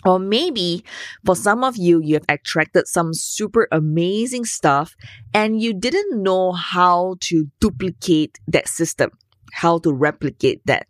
Or 0.04 0.18
maybe 0.18 0.84
for 1.24 1.34
some 1.34 1.64
of 1.64 1.76
you, 1.76 2.00
you 2.02 2.14
have 2.14 2.26
attracted 2.28 2.86
some 2.86 3.14
super 3.14 3.68
amazing 3.72 4.44
stuff 4.44 4.94
and 5.32 5.62
you 5.62 5.72
didn't 5.72 6.22
know 6.22 6.52
how 6.52 7.16
to 7.20 7.46
duplicate 7.60 8.38
that 8.48 8.68
system, 8.68 9.10
how 9.52 9.78
to 9.78 9.92
replicate 9.92 10.60
that. 10.66 10.86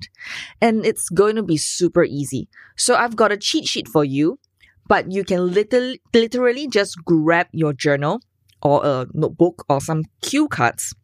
And 0.60 0.84
it's 0.84 1.08
going 1.08 1.36
to 1.36 1.44
be 1.44 1.56
super 1.56 2.02
easy. 2.02 2.48
So 2.76 2.96
I've 2.96 3.14
got 3.14 3.30
a 3.30 3.36
cheat 3.36 3.66
sheet 3.68 3.86
for 3.86 4.04
you 4.04 4.40
but 4.86 5.10
you 5.10 5.24
can 5.24 5.52
literally, 5.52 6.00
literally 6.12 6.68
just 6.68 6.96
grab 7.04 7.46
your 7.52 7.72
journal 7.72 8.20
or 8.62 8.84
a 8.84 9.06
notebook 9.12 9.64
or 9.68 9.80
some 9.80 10.02
cue 10.22 10.48
cards. 10.48 10.94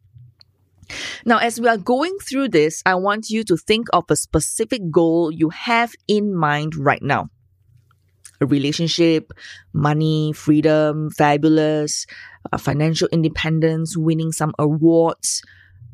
Now, 1.25 1.37
as 1.37 1.59
we 1.59 1.67
are 1.67 1.77
going 1.77 2.17
through 2.17 2.49
this, 2.49 2.81
I 2.85 2.95
want 2.95 3.29
you 3.29 3.43
to 3.45 3.55
think 3.55 3.87
of 3.93 4.05
a 4.09 4.15
specific 4.15 4.91
goal 4.91 5.31
you 5.31 5.49
have 5.49 5.93
in 6.07 6.35
mind 6.35 6.75
right 6.75 7.01
now. 7.01 7.29
A 8.41 8.45
relationship, 8.45 9.31
money, 9.71 10.33
freedom, 10.33 11.09
fabulous, 11.11 12.05
uh, 12.51 12.57
financial 12.57 13.07
independence, 13.11 13.95
winning 13.95 14.31
some 14.31 14.53
awards. 14.57 15.43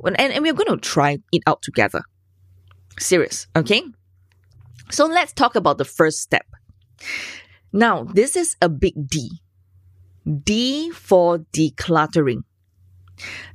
And, 0.03 0.19
and 0.19 0.43
we're 0.43 0.53
going 0.53 0.69
to 0.69 0.77
try 0.77 1.19
it 1.31 1.43
out 1.45 1.61
together. 1.61 2.01
Serious, 2.99 3.47
okay? 3.55 3.83
So 4.89 5.05
let's 5.05 5.33
talk 5.33 5.55
about 5.55 5.77
the 5.77 5.85
first 5.85 6.19
step. 6.19 6.45
Now, 7.77 8.05
this 8.05 8.35
is 8.35 8.57
a 8.59 8.69
big 8.69 9.07
D. 9.07 9.39
D 10.25 10.89
for 10.89 11.45
decluttering. 11.53 12.41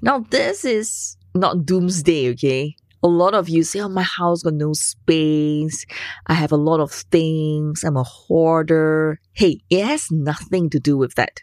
Now, 0.01 0.21
this 0.21 0.65
is 0.65 1.17
not 1.35 1.67
doomsday, 1.67 2.31
okay? 2.31 2.77
A 3.03 3.09
lot 3.09 3.35
of 3.35 3.49
you 3.49 3.65
say, 3.65 3.81
oh, 3.81 3.89
my 3.89 4.05
house 4.05 4.45
got 4.45 4.55
no 4.55 4.75
space. 4.75 5.85
I 6.29 6.35
have 6.35 6.53
a 6.53 6.57
lot 6.57 6.79
of 6.79 6.93
things. 6.93 7.83
I'm 7.83 7.97
a 7.97 8.05
hoarder. 8.05 9.19
Hey, 9.33 9.59
it 9.71 9.85
has 9.85 10.07
nothing 10.13 10.71
to 10.71 10.79
do 10.79 10.97
with 10.97 11.17
that. 11.17 11.41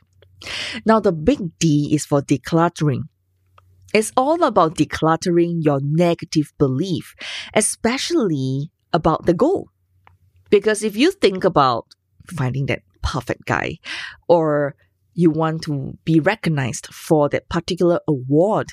Now, 0.86 1.02
the 1.02 1.12
big 1.12 1.60
D 1.60 1.90
is 1.92 2.06
for 2.06 2.22
decluttering. 2.22 3.10
It's 3.94 4.14
all 4.16 4.42
about 4.46 4.76
decluttering 4.76 5.66
your 5.66 5.82
negative 5.82 6.54
belief, 6.58 7.14
especially 7.54 8.72
about 8.94 9.26
the 9.26 9.34
goal. 9.34 9.68
Because 10.50 10.82
if 10.82 10.96
you 10.96 11.12
think 11.12 11.44
about 11.44 11.94
finding 12.30 12.66
that 12.68 12.82
perfect 13.02 13.46
guy 13.46 13.78
or 14.28 14.76
you 15.14 15.32
want 15.32 15.64
to 15.64 15.98
be 16.06 16.20
recognized 16.20 16.88
for 16.88 17.30
that 17.30 17.50
particular 17.50 18.00
award 18.08 18.70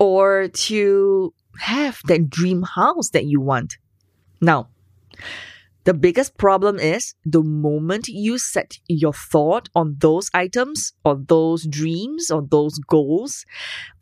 or 0.00 0.48
to 0.48 1.32
have 1.58 2.00
that 2.06 2.28
dream 2.28 2.62
house 2.62 3.10
that 3.10 3.26
you 3.26 3.40
want. 3.40 3.76
Now, 4.40 4.68
the 5.84 5.94
biggest 5.94 6.36
problem 6.38 6.78
is 6.78 7.14
the 7.24 7.42
moment 7.42 8.08
you 8.08 8.38
set 8.38 8.78
your 8.88 9.12
thought 9.12 9.68
on 9.74 9.96
those 9.98 10.30
items 10.32 10.94
or 11.04 11.16
those 11.16 11.66
dreams 11.66 12.30
or 12.30 12.42
those 12.42 12.78
goals, 12.78 13.44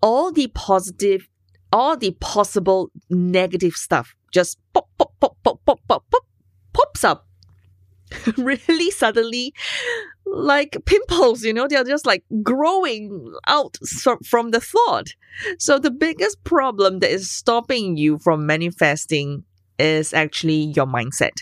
all 0.00 0.32
the 0.32 0.46
positive, 0.54 1.28
all 1.72 1.96
the 1.96 2.12
possible 2.20 2.90
negative 3.10 3.74
stuff 3.74 4.14
just 4.32 4.58
pop, 4.72 4.88
pop, 4.98 5.12
pop, 5.20 5.36
pop, 5.44 5.60
pop, 5.64 5.80
pop, 5.86 6.04
pop, 6.10 6.26
pops 6.72 7.04
up 7.04 7.28
really 8.36 8.90
suddenly 8.90 9.54
like 10.26 10.76
pimples, 10.86 11.42
you 11.42 11.52
know, 11.52 11.66
they're 11.68 11.84
just 11.84 12.06
like 12.06 12.24
growing 12.42 13.32
out 13.46 13.76
from 14.24 14.50
the 14.50 14.60
thought. 14.60 15.14
So 15.58 15.78
the 15.78 15.90
biggest 15.90 16.42
problem 16.44 17.00
that 17.00 17.10
is 17.10 17.30
stopping 17.30 17.96
you 17.96 18.18
from 18.18 18.46
manifesting 18.46 19.44
is 19.78 20.12
actually 20.14 20.72
your 20.76 20.86
mindset. 20.86 21.32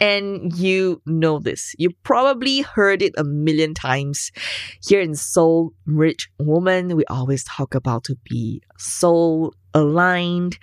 And 0.00 0.56
you 0.56 1.02
know 1.04 1.38
this. 1.40 1.74
You 1.76 1.90
probably 2.04 2.62
heard 2.62 3.02
it 3.02 3.12
a 3.18 3.24
million 3.24 3.74
times. 3.74 4.32
Here 4.82 5.00
in 5.00 5.14
Soul 5.14 5.74
Rich 5.84 6.30
Woman, 6.38 6.96
we 6.96 7.04
always 7.06 7.44
talk 7.44 7.74
about 7.74 8.04
to 8.04 8.16
be 8.24 8.62
soul 8.78 9.52
aligned, 9.74 10.58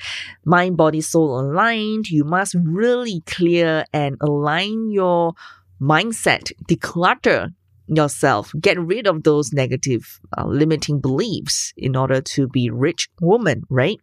mind, 0.46 0.78
body, 0.78 1.02
soul 1.02 1.40
aligned. 1.40 2.10
You 2.10 2.24
must 2.24 2.56
really 2.64 3.22
clear 3.26 3.86
and 3.94 4.18
align 4.22 4.92
your 4.92 5.34
mindset, 5.82 6.52
declutter 6.68 7.54
yourself, 7.88 8.52
get 8.60 8.80
rid 8.80 9.08
of 9.08 9.24
those 9.24 9.54
negative 9.54 10.20
uh, 10.38 10.46
limiting 10.46 11.00
beliefs 11.00 11.74
in 11.78 11.96
order 11.96 12.22
to 12.22 12.48
be 12.48 12.70
rich 12.70 13.10
woman, 13.22 13.64
right? 13.70 14.00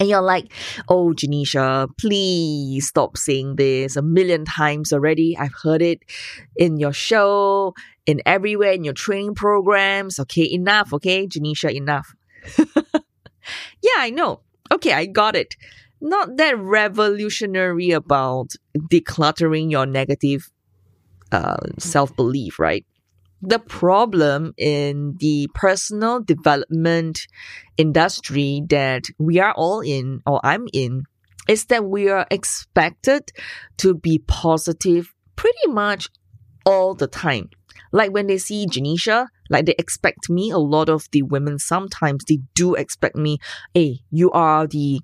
And 0.00 0.08
you're 0.08 0.22
like, 0.22 0.52
oh, 0.88 1.12
Genecia, 1.14 1.88
please 1.98 2.88
stop 2.88 3.16
saying 3.16 3.56
this 3.56 3.96
a 3.96 4.02
million 4.02 4.44
times 4.44 4.92
already. 4.92 5.36
I've 5.38 5.54
heard 5.62 5.82
it 5.82 6.00
in 6.56 6.78
your 6.78 6.92
show, 6.92 7.74
in 8.04 8.20
everywhere, 8.26 8.72
in 8.72 8.82
your 8.82 8.94
training 8.94 9.36
programs. 9.36 10.18
Okay, 10.18 10.50
enough. 10.50 10.92
Okay, 10.92 11.28
Genecia, 11.28 11.72
enough. 11.72 12.14
yeah, 13.82 13.98
I 13.98 14.10
know. 14.10 14.40
Okay, 14.72 14.92
I 14.92 15.06
got 15.06 15.36
it. 15.36 15.54
Not 16.00 16.36
that 16.36 16.58
revolutionary 16.58 17.90
about 17.90 18.52
decluttering 18.76 19.70
your 19.70 19.86
negative 19.86 20.50
uh, 21.32 21.56
self 21.78 22.14
belief, 22.16 22.58
right? 22.58 22.84
the 23.46 23.58
problem 23.58 24.54
in 24.56 25.16
the 25.20 25.48
personal 25.54 26.20
development 26.20 27.26
industry 27.76 28.62
that 28.70 29.04
we 29.18 29.38
are 29.38 29.52
all 29.52 29.80
in 29.80 30.20
or 30.26 30.40
I'm 30.42 30.66
in 30.72 31.04
is 31.46 31.66
that 31.66 31.84
we 31.84 32.08
are 32.08 32.26
expected 32.30 33.30
to 33.78 33.94
be 33.94 34.18
positive 34.26 35.12
pretty 35.36 35.68
much 35.68 36.08
all 36.64 36.94
the 36.94 37.06
time. 37.06 37.50
Like 37.94 38.10
when 38.10 38.26
they 38.26 38.38
see 38.38 38.66
Genecia, 38.66 39.28
like 39.50 39.66
they 39.66 39.76
expect 39.78 40.28
me, 40.28 40.50
a 40.50 40.58
lot 40.58 40.88
of 40.88 41.06
the 41.12 41.22
women 41.22 41.60
sometimes 41.60 42.24
they 42.24 42.40
do 42.56 42.74
expect 42.74 43.14
me, 43.14 43.38
hey, 43.72 44.00
you 44.10 44.32
are 44.32 44.66
the 44.66 45.00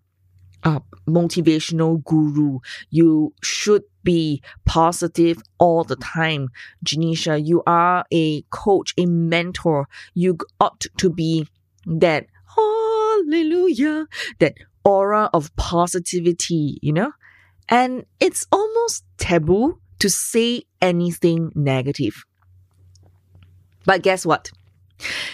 uh, 0.65 0.81
motivational 1.09 2.03
guru. 2.03 2.59
You 2.91 3.33
should 3.45 3.85
be 4.03 4.43
positive 4.65 5.41
all 5.59 5.85
the 5.85 5.95
time. 5.95 6.49
Genecia, 6.85 7.41
you 7.41 7.63
are 7.65 8.05
a 8.13 8.43
coach, 8.51 8.93
a 8.99 9.07
mentor. 9.07 9.87
You 10.15 10.37
ought 10.59 10.85
to 10.99 11.11
be 11.11 11.47
that 11.87 12.27
hallelujah, 12.57 14.09
that 14.41 14.55
aura 14.85 15.31
of 15.33 15.55
positivity, 15.55 16.81
you 16.83 16.93
know? 16.93 17.13
And 17.69 18.05
it's 18.19 18.49
almost 18.51 19.05
taboo 19.17 19.79
to 20.01 20.11
say 20.11 20.65
anything 20.83 21.53
negative. 21.55 22.25
But 23.85 24.03
guess 24.03 24.27
what? 24.27 24.51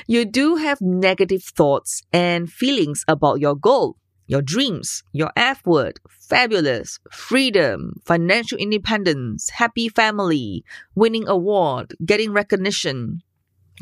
You 0.07 0.25
do 0.25 0.57
have 0.57 0.81
negative 0.81 1.43
thoughts 1.43 2.03
and 2.13 2.51
feelings 2.51 3.05
about 3.09 3.41
your 3.41 3.57
goal 3.57 3.97
your 4.27 4.43
dreams, 4.43 5.03
your 5.13 5.31
F 5.37 5.65
word, 5.65 6.01
fabulous, 6.09 6.99
freedom, 7.13 8.01
financial 8.05 8.59
independence, 8.59 9.51
happy 9.51 9.89
family, 9.89 10.65
winning 10.95 11.29
award, 11.29 11.95
getting 12.05 12.33
recognition, 12.33 13.23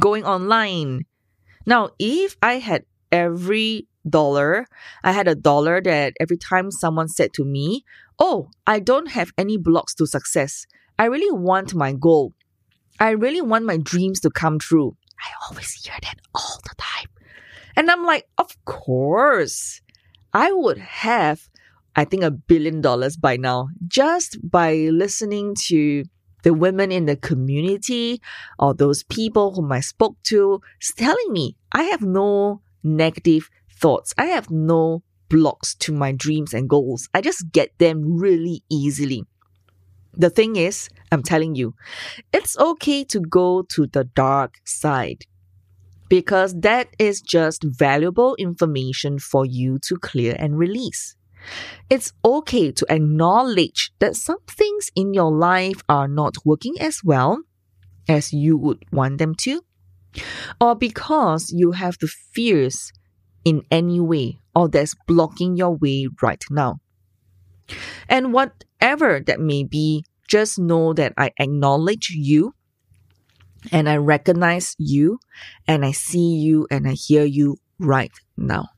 going 0.01 0.25
online. 0.25 1.07
Now, 1.67 1.91
if 1.99 2.37
I 2.43 2.59
had 2.59 2.85
every 3.11 3.89
dollar, 4.09 4.67
I 5.03 5.13
had 5.13 5.29
a 5.29 5.35
dollar 5.35 5.81
that 5.81 6.13
every 6.21 6.37
time 6.37 6.71
someone 6.71 7.09
said 7.09 7.33
to 7.35 7.45
me, 7.45 7.85
Oh, 8.19 8.51
I 8.67 8.79
don't 8.81 9.11
have 9.11 9.33
any 9.37 9.57
blocks 9.57 9.95
to 9.95 10.07
success. 10.07 10.67
I 10.99 11.07
really 11.07 11.33
want 11.33 11.75
my 11.75 11.93
goal. 11.93 12.35
I 13.01 13.11
really 13.11 13.41
want 13.41 13.65
my 13.65 13.77
dreams 13.77 14.21
to 14.21 14.31
come 14.31 14.59
true. 14.59 14.97
I 15.21 15.29
always 15.49 15.73
hear 15.73 15.95
that 16.03 16.17
all 16.35 16.59
the 16.63 16.75
time. 16.77 17.09
And 17.77 17.91
I'm 17.91 18.05
like, 18.05 18.27
Of 18.39 18.57
course. 18.65 19.81
I 20.33 20.53
would 20.53 20.79
have, 20.79 21.49
I 21.95 22.05
think, 22.05 22.25
a 22.25 22.31
billion 22.31 22.81
dollars 22.81 23.17
by 23.17 23.37
now 23.37 23.69
just 23.87 24.39
by 24.49 24.75
listening 24.91 25.55
to 25.67 26.05
the 26.43 26.53
women 26.53 26.93
in 26.93 27.07
the 27.07 27.17
community 27.17 28.21
or 28.59 28.75
those 28.75 29.03
people 29.05 29.55
whom 29.55 29.73
I 29.73 29.81
spoke 29.81 30.17
to 30.25 30.61
telling 30.97 31.33
me 31.33 31.57
I 31.73 31.85
have 31.85 32.03
no 32.03 32.61
negative 32.83 33.49
thoughts. 33.71 34.13
I 34.19 34.27
have 34.27 34.51
no 34.51 35.03
blocks 35.29 35.75
to 35.77 35.93
my 35.93 36.13
dreams 36.13 36.53
and 36.53 36.69
goals. 36.69 37.09
I 37.15 37.21
just 37.21 37.51
get 37.51 37.77
them 37.79 38.19
really 38.19 38.63
easily. 38.71 39.25
The 40.17 40.31
thing 40.31 40.57
is, 40.57 40.89
I'm 41.11 41.23
telling 41.23 41.55
you, 41.55 41.75
it's 42.33 42.59
okay 42.59 43.05
to 43.05 43.21
go 43.21 43.63
to 43.75 43.87
the 43.87 44.05
dark 44.05 44.57
side 44.65 45.25
because 46.09 46.55
that 46.61 46.89
is 46.99 47.21
just 47.21 47.65
valuable 47.65 48.37
information 48.37 49.19
for 49.19 49.45
you 49.45 49.79
to 49.81 49.97
clear 49.97 50.37
and 50.39 50.59
release. 50.59 51.17
It's 51.91 52.13
okay 52.25 52.73
to 52.73 52.87
acknowledge 52.89 53.93
that 53.99 54.17
some 54.17 54.39
things 54.49 54.91
in 54.97 55.15
your 55.15 55.33
life 55.33 55.83
are 55.89 56.09
not 56.09 56.37
working 56.45 56.81
as 56.81 57.01
well 57.05 57.41
as 58.09 58.33
you 58.33 58.57
would 58.57 58.85
want 58.93 59.19
them 59.19 59.35
to, 59.35 59.63
or 60.61 60.75
because 60.75 61.51
you 61.53 61.73
have 61.73 61.99
the 62.01 62.09
fears 62.09 62.93
in 63.45 63.63
any 63.71 64.01
way 64.01 64.39
or 64.55 64.69
that's 64.69 64.95
blocking 65.07 65.57
your 65.57 65.77
way 65.77 66.09
right 66.23 66.43
now. 66.51 66.81
And 68.09 68.33
whatever 68.33 69.21
that 69.27 69.41
may 69.41 69.65
be, 69.65 70.05
just 70.29 70.59
know 70.59 70.93
that 70.95 71.13
I 71.17 71.33
acknowledge 71.39 72.11
you 72.11 72.55
and 73.73 73.89
I 73.89 73.97
recognize 73.97 74.75
you 74.79 75.19
and 75.67 75.85
I 75.85 75.93
see 75.93 76.37
you 76.37 76.67
and 76.71 76.89
I 76.89 76.93
hear 76.93 77.25
you 77.25 77.59
right 77.79 78.13
now. 78.37 78.69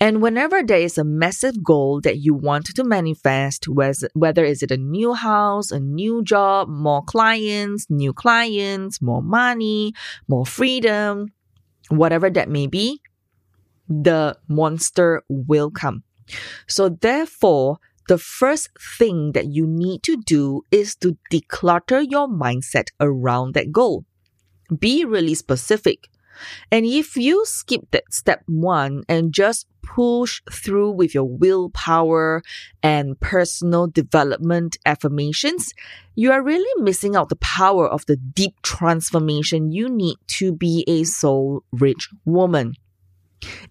And 0.00 0.20
whenever 0.20 0.62
there 0.62 0.80
is 0.80 0.98
a 0.98 1.04
massive 1.04 1.62
goal 1.62 2.00
that 2.02 2.18
you 2.18 2.34
want 2.34 2.66
to 2.66 2.84
manifest, 2.84 3.66
whether 3.68 4.44
is 4.44 4.62
it 4.62 4.70
a 4.70 4.76
new 4.76 5.14
house, 5.14 5.70
a 5.70 5.80
new 5.80 6.22
job, 6.22 6.68
more 6.68 7.02
clients, 7.02 7.86
new 7.88 8.12
clients, 8.12 9.00
more 9.00 9.22
money, 9.22 9.94
more 10.28 10.44
freedom, 10.44 11.28
whatever 11.88 12.28
that 12.28 12.50
may 12.50 12.66
be, 12.66 13.00
the 13.88 14.36
monster 14.48 15.22
will 15.28 15.70
come. 15.70 16.02
So 16.66 16.88
therefore, 16.88 17.78
the 18.08 18.18
first 18.18 18.70
thing 18.98 19.32
that 19.32 19.46
you 19.46 19.66
need 19.66 20.02
to 20.04 20.16
do 20.16 20.62
is 20.70 20.94
to 20.96 21.16
declutter 21.30 22.06
your 22.08 22.28
mindset 22.28 22.88
around 23.00 23.54
that 23.54 23.72
goal. 23.72 24.04
Be 24.78 25.04
really 25.04 25.34
specific. 25.34 26.08
And 26.70 26.84
if 26.84 27.16
you 27.16 27.44
skip 27.46 27.90
that 27.92 28.12
step 28.12 28.42
one 28.46 29.02
and 29.08 29.32
just 29.32 29.66
push 29.82 30.42
through 30.50 30.90
with 30.90 31.14
your 31.14 31.24
willpower 31.24 32.42
and 32.82 33.18
personal 33.20 33.86
development 33.86 34.76
affirmations, 34.84 35.72
you 36.14 36.32
are 36.32 36.42
really 36.42 36.82
missing 36.82 37.16
out 37.16 37.28
the 37.28 37.36
power 37.36 37.88
of 37.88 38.04
the 38.06 38.16
deep 38.16 38.54
transformation 38.62 39.72
you 39.72 39.88
need 39.88 40.16
to 40.26 40.52
be 40.52 40.84
a 40.86 41.04
soul 41.04 41.62
rich 41.72 42.08
woman. 42.24 42.74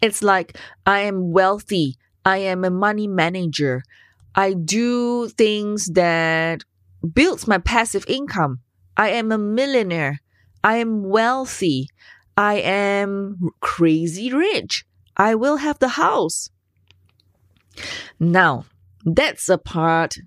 It's 0.02 0.24
like, 0.24 0.58
I 0.86 1.00
am 1.02 1.32
wealthy. 1.32 1.98
I 2.26 2.38
am 2.38 2.66
a 2.66 2.72
money 2.72 3.08
manager. 3.08 3.84
I 4.34 4.54
do 4.54 5.30
things 5.30 5.88
that 5.94 6.64
builds 7.14 7.48
my 7.48 7.60
passive 7.60 8.04
income. 8.08 8.60
I 8.98 9.10
am 9.10 9.32
a 9.32 9.38
millionaire. 9.38 10.20
I 10.64 10.78
am 10.78 11.04
wealthy. 11.04 11.90
I 12.36 12.56
am 12.56 13.52
crazy 13.62 14.34
rich. 14.34 14.86
I 15.16 15.36
will 15.36 15.58
have 15.58 15.80
the 15.80 15.90
house. 15.90 16.50
Now, 18.20 18.66
that's 19.06 19.48
a 19.48 19.58
part, 19.58 20.18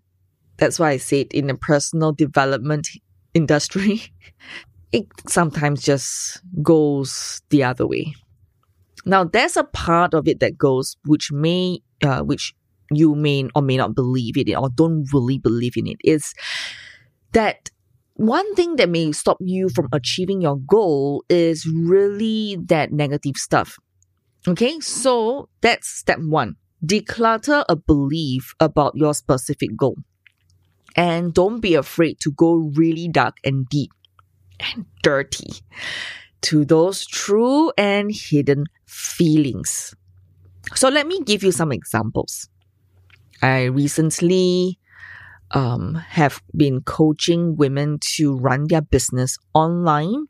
that's 0.56 0.78
why 0.78 0.90
I 0.90 0.96
said 0.98 1.26
in 1.32 1.48
the 1.48 1.54
personal 1.54 2.12
development 2.12 2.88
industry, 3.34 4.02
it 4.92 5.06
sometimes 5.26 5.82
just 5.82 6.40
goes 6.62 7.42
the 7.50 7.64
other 7.64 7.86
way. 7.86 8.14
Now, 9.04 9.24
there's 9.24 9.56
a 9.56 9.64
part 9.64 10.14
of 10.14 10.28
it 10.28 10.40
that 10.40 10.58
goes, 10.58 10.96
which 11.04 11.32
may, 11.32 11.80
uh, 12.02 12.20
which 12.20 12.54
you 12.90 13.14
may 13.14 13.48
or 13.54 13.62
may 13.62 13.76
not 13.76 13.94
believe 13.94 14.36
in 14.36 14.48
it 14.48 14.56
or 14.56 14.70
don't 14.70 15.06
really 15.12 15.38
believe 15.38 15.76
in 15.76 15.86
it 15.86 15.98
is 16.04 16.34
that 17.32 17.70
one 18.14 18.54
thing 18.54 18.76
that 18.76 18.88
may 18.88 19.12
stop 19.12 19.36
you 19.40 19.68
from 19.68 19.88
achieving 19.92 20.40
your 20.40 20.58
goal 20.58 21.24
is 21.28 21.66
really 21.66 22.56
that 22.66 22.92
negative 22.92 23.36
stuff. 23.36 23.78
Okay, 24.46 24.80
so 24.80 25.48
that's 25.60 25.88
step 25.88 26.18
one. 26.20 26.56
Declutter 26.84 27.64
a 27.68 27.76
belief 27.76 28.54
about 28.60 28.94
your 28.96 29.14
specific 29.14 29.76
goal. 29.76 29.96
And 30.96 31.32
don't 31.34 31.60
be 31.60 31.74
afraid 31.74 32.18
to 32.20 32.32
go 32.32 32.54
really 32.74 33.08
dark 33.08 33.36
and 33.44 33.68
deep. 33.68 33.92
and 34.60 34.86
dirty 35.02 35.62
to 36.42 36.64
those 36.64 37.06
true 37.06 37.72
and 37.76 38.10
hidden 38.12 38.64
feelings. 38.86 39.94
So 40.74 40.88
let 40.88 41.06
me 41.06 41.20
give 41.24 41.42
you 41.42 41.52
some 41.52 41.72
examples. 41.72 42.48
I 43.42 43.64
recently 43.64 44.78
um, 45.52 45.94
have 45.94 46.42
been 46.56 46.82
coaching 46.82 47.56
women 47.56 47.98
to 48.16 48.36
run 48.36 48.66
their 48.68 48.82
business 48.82 49.38
online. 49.54 50.26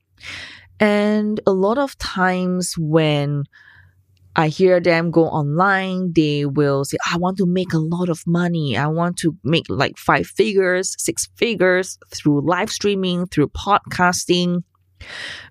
And 0.80 1.40
a 1.46 1.52
lot 1.52 1.78
of 1.78 1.98
times 1.98 2.74
when 2.78 3.44
I 4.36 4.48
hear 4.48 4.78
them 4.78 5.10
go 5.10 5.24
online, 5.24 6.12
they 6.14 6.44
will 6.44 6.84
say, 6.84 6.96
I 7.10 7.16
want 7.16 7.38
to 7.38 7.46
make 7.46 7.72
a 7.72 7.78
lot 7.78 8.08
of 8.08 8.22
money. 8.26 8.76
I 8.76 8.86
want 8.86 9.16
to 9.18 9.36
make 9.42 9.64
like 9.68 9.98
five 9.98 10.28
figures, 10.28 10.94
six 10.98 11.28
figures 11.34 11.98
through 12.14 12.46
live 12.48 12.70
streaming, 12.70 13.26
through 13.26 13.48
podcasting, 13.48 14.62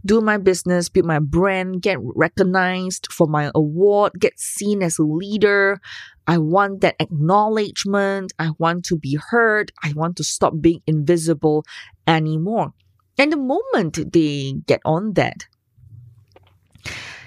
do 0.06 0.22
my 0.22 0.38
business, 0.38 0.90
build 0.90 1.06
my 1.06 1.20
brand, 1.20 1.82
get 1.82 1.98
recognized 2.02 3.12
for 3.12 3.28
my 3.28 3.52
award, 3.56 4.14
get 4.20 4.40
seen 4.40 4.84
as 4.84 5.00
a 5.00 5.04
leader. 5.04 5.80
I 6.28 6.38
want 6.38 6.82
that 6.82 6.96
acknowledgement. 7.00 8.34
I 8.38 8.52
want 8.58 8.86
to 8.86 8.98
be 8.98 9.18
heard. 9.30 9.72
I 9.84 9.94
want 9.94 10.18
to 10.18 10.24
stop 10.24 10.54
being 10.60 10.82
invisible 10.86 11.66
anymore. 12.06 12.74
And 13.18 13.32
the 13.32 13.38
moment 13.38 14.14
they 14.14 14.54
get 14.68 14.82
on 14.86 15.14
that, 15.14 15.46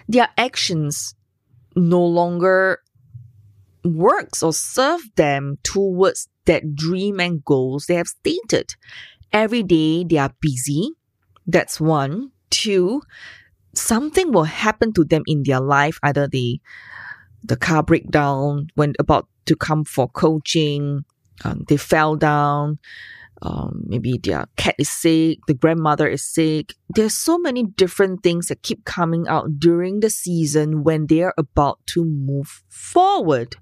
their 0.08 0.28
actions 0.36 1.14
no 1.74 2.04
longer 2.04 2.80
works 3.84 4.42
or 4.42 4.52
serve 4.52 5.00
them 5.16 5.58
towards 5.62 6.28
that 6.44 6.74
dream 6.74 7.20
and 7.20 7.44
goals 7.44 7.86
they 7.86 7.94
have 7.94 8.08
stated. 8.08 8.74
Every 9.32 9.62
day 9.62 10.04
they 10.04 10.18
are 10.18 10.34
busy, 10.40 10.90
that's 11.52 11.80
one. 11.80 12.32
Two, 12.50 13.02
something 13.74 14.32
will 14.32 14.44
happen 14.44 14.92
to 14.94 15.04
them 15.04 15.22
in 15.26 15.42
their 15.44 15.60
life. 15.60 15.98
Either 16.02 16.26
the 16.28 16.60
the 17.42 17.56
car 17.56 17.82
breakdown 17.82 18.68
when 18.74 18.92
about 18.98 19.26
to 19.46 19.56
come 19.56 19.84
for 19.84 20.08
coaching, 20.08 21.04
um, 21.44 21.64
they 21.68 21.76
fell 21.76 22.16
down. 22.16 22.78
Um, 23.42 23.84
maybe 23.86 24.18
their 24.22 24.44
cat 24.56 24.74
is 24.78 24.90
sick, 24.90 25.38
the 25.46 25.54
grandmother 25.54 26.06
is 26.06 26.22
sick. 26.22 26.74
There's 26.90 27.14
so 27.14 27.38
many 27.38 27.64
different 27.64 28.22
things 28.22 28.48
that 28.48 28.62
keep 28.62 28.84
coming 28.84 29.26
out 29.28 29.58
during 29.58 30.00
the 30.00 30.10
season 30.10 30.84
when 30.84 31.06
they're 31.06 31.32
about 31.38 31.78
to 31.94 32.04
move 32.04 32.62
forward. 32.68 33.56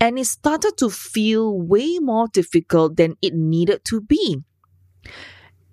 And 0.00 0.18
it 0.18 0.24
started 0.24 0.78
to 0.78 0.88
feel 0.88 1.60
way 1.60 1.98
more 1.98 2.28
difficult 2.28 2.96
than 2.96 3.16
it 3.20 3.34
needed 3.34 3.84
to 3.88 4.00
be. 4.00 4.38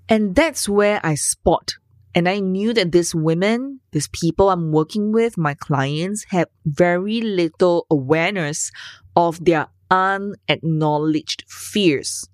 And 0.10 0.36
that's 0.36 0.70
where 0.70 1.00
I 1.04 1.16
spot. 1.16 1.74
And 2.16 2.28
I 2.28 2.40
knew 2.40 2.74
that 2.74 2.92
these 2.92 3.14
women, 3.14 3.80
these 3.92 4.08
people 4.08 4.50
I'm 4.50 4.72
working 4.72 5.12
with, 5.12 5.38
my 5.38 5.54
clients, 5.54 6.26
have 6.30 6.48
very 6.66 7.22
little 7.22 7.86
awareness 7.92 8.72
of 9.16 9.44
their 9.44 9.68
unacknowledged 9.92 11.44
fears. 11.48 12.28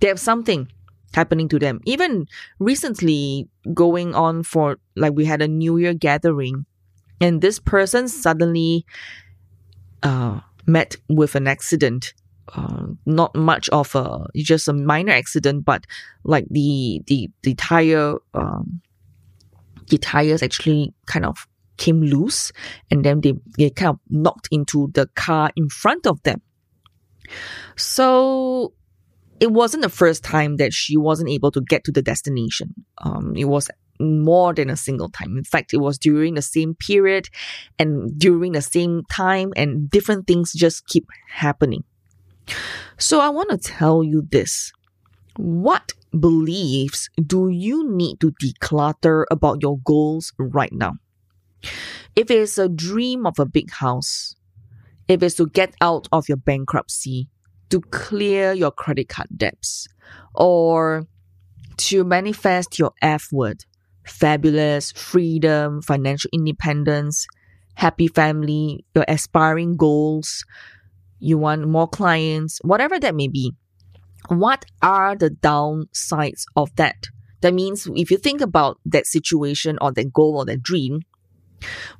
They 0.00 0.08
have 0.08 0.18
something 0.18 0.68
happening 1.14 1.48
to 1.50 1.58
them. 1.58 1.80
Even 1.84 2.26
recently, 2.58 3.48
going 3.72 4.14
on 4.14 4.42
for 4.42 4.78
like 4.96 5.12
we 5.12 5.24
had 5.24 5.42
a 5.42 5.48
New 5.48 5.76
Year 5.76 5.94
gathering, 5.94 6.66
and 7.20 7.40
this 7.40 7.58
person 7.60 8.08
suddenly 8.08 8.84
uh, 10.02 10.40
met 10.66 10.96
with 11.08 11.34
an 11.34 11.46
accident 11.46 12.14
uh, 12.54 12.86
not 13.06 13.34
much 13.34 13.68
of 13.70 13.94
a 13.94 14.26
just 14.36 14.68
a 14.68 14.72
minor 14.72 15.12
accident, 15.12 15.64
but 15.64 15.86
like 16.24 16.46
the 16.50 17.00
the 17.06 17.30
the 17.42 17.54
tire 17.54 18.16
um, 18.34 18.80
the 19.88 19.98
tires 19.98 20.42
actually 20.42 20.92
kind 21.06 21.24
of 21.24 21.46
came 21.76 22.00
loose, 22.00 22.52
and 22.90 23.04
then 23.04 23.20
they 23.20 23.34
they 23.58 23.70
kind 23.70 23.90
of 23.90 23.98
knocked 24.08 24.48
into 24.50 24.90
the 24.94 25.06
car 25.14 25.50
in 25.56 25.68
front 25.68 26.06
of 26.06 26.22
them. 26.22 26.40
So 27.76 28.74
it 29.40 29.50
wasn't 29.50 29.82
the 29.82 29.88
first 29.88 30.22
time 30.22 30.56
that 30.56 30.72
she 30.72 30.96
wasn't 30.96 31.30
able 31.30 31.50
to 31.52 31.60
get 31.60 31.84
to 31.84 31.92
the 31.92 32.02
destination. 32.02 32.74
Um, 32.98 33.34
it 33.36 33.46
was 33.46 33.70
more 34.00 34.52
than 34.52 34.70
a 34.70 34.76
single 34.76 35.08
time. 35.08 35.36
In 35.36 35.44
fact, 35.44 35.72
it 35.72 35.78
was 35.78 35.98
during 35.98 36.34
the 36.34 36.42
same 36.42 36.74
period 36.74 37.28
and 37.78 38.18
during 38.18 38.52
the 38.52 38.62
same 38.62 39.02
time, 39.10 39.52
and 39.56 39.90
different 39.90 40.26
things 40.26 40.52
just 40.52 40.86
keep 40.86 41.06
happening. 41.28 41.84
So 42.98 43.20
I 43.20 43.28
want 43.28 43.50
to 43.50 43.58
tell 43.58 44.02
you 44.04 44.26
this. 44.30 44.72
What 45.36 45.92
beliefs 46.18 47.08
do 47.26 47.48
you 47.48 47.88
need 47.88 48.20
to 48.20 48.32
declutter 48.32 49.24
about 49.30 49.62
your 49.62 49.78
goals 49.78 50.32
right 50.38 50.72
now? 50.72 50.94
If 52.14 52.30
it's 52.30 52.58
a 52.58 52.68
dream 52.68 53.26
of 53.26 53.38
a 53.38 53.46
big 53.46 53.70
house, 53.70 54.34
if 55.08 55.22
it's 55.22 55.36
to 55.36 55.46
get 55.46 55.74
out 55.80 56.08
of 56.12 56.28
your 56.28 56.36
bankruptcy, 56.36 57.28
to 57.70 57.80
clear 57.80 58.52
your 58.52 58.70
credit 58.70 59.08
card 59.08 59.28
debts, 59.36 59.88
or 60.34 61.06
to 61.78 62.04
manifest 62.04 62.78
your 62.78 62.92
F 63.00 63.28
word, 63.32 63.64
fabulous, 64.04 64.92
freedom, 64.92 65.80
financial 65.80 66.28
independence, 66.32 67.26
happy 67.74 68.08
family, 68.08 68.84
your 68.94 69.06
aspiring 69.08 69.76
goals, 69.76 70.44
you 71.22 71.38
want 71.38 71.68
more 71.68 71.88
clients, 71.88 72.58
whatever 72.62 72.98
that 72.98 73.14
may 73.14 73.28
be. 73.28 73.52
What 74.28 74.64
are 74.82 75.14
the 75.16 75.30
downsides 75.30 76.44
of 76.56 76.74
that? 76.76 77.06
That 77.42 77.54
means 77.54 77.88
if 77.94 78.10
you 78.10 78.18
think 78.18 78.40
about 78.40 78.80
that 78.86 79.06
situation 79.06 79.78
or 79.80 79.92
that 79.92 80.12
goal 80.12 80.38
or 80.38 80.44
that 80.46 80.62
dream, 80.62 81.00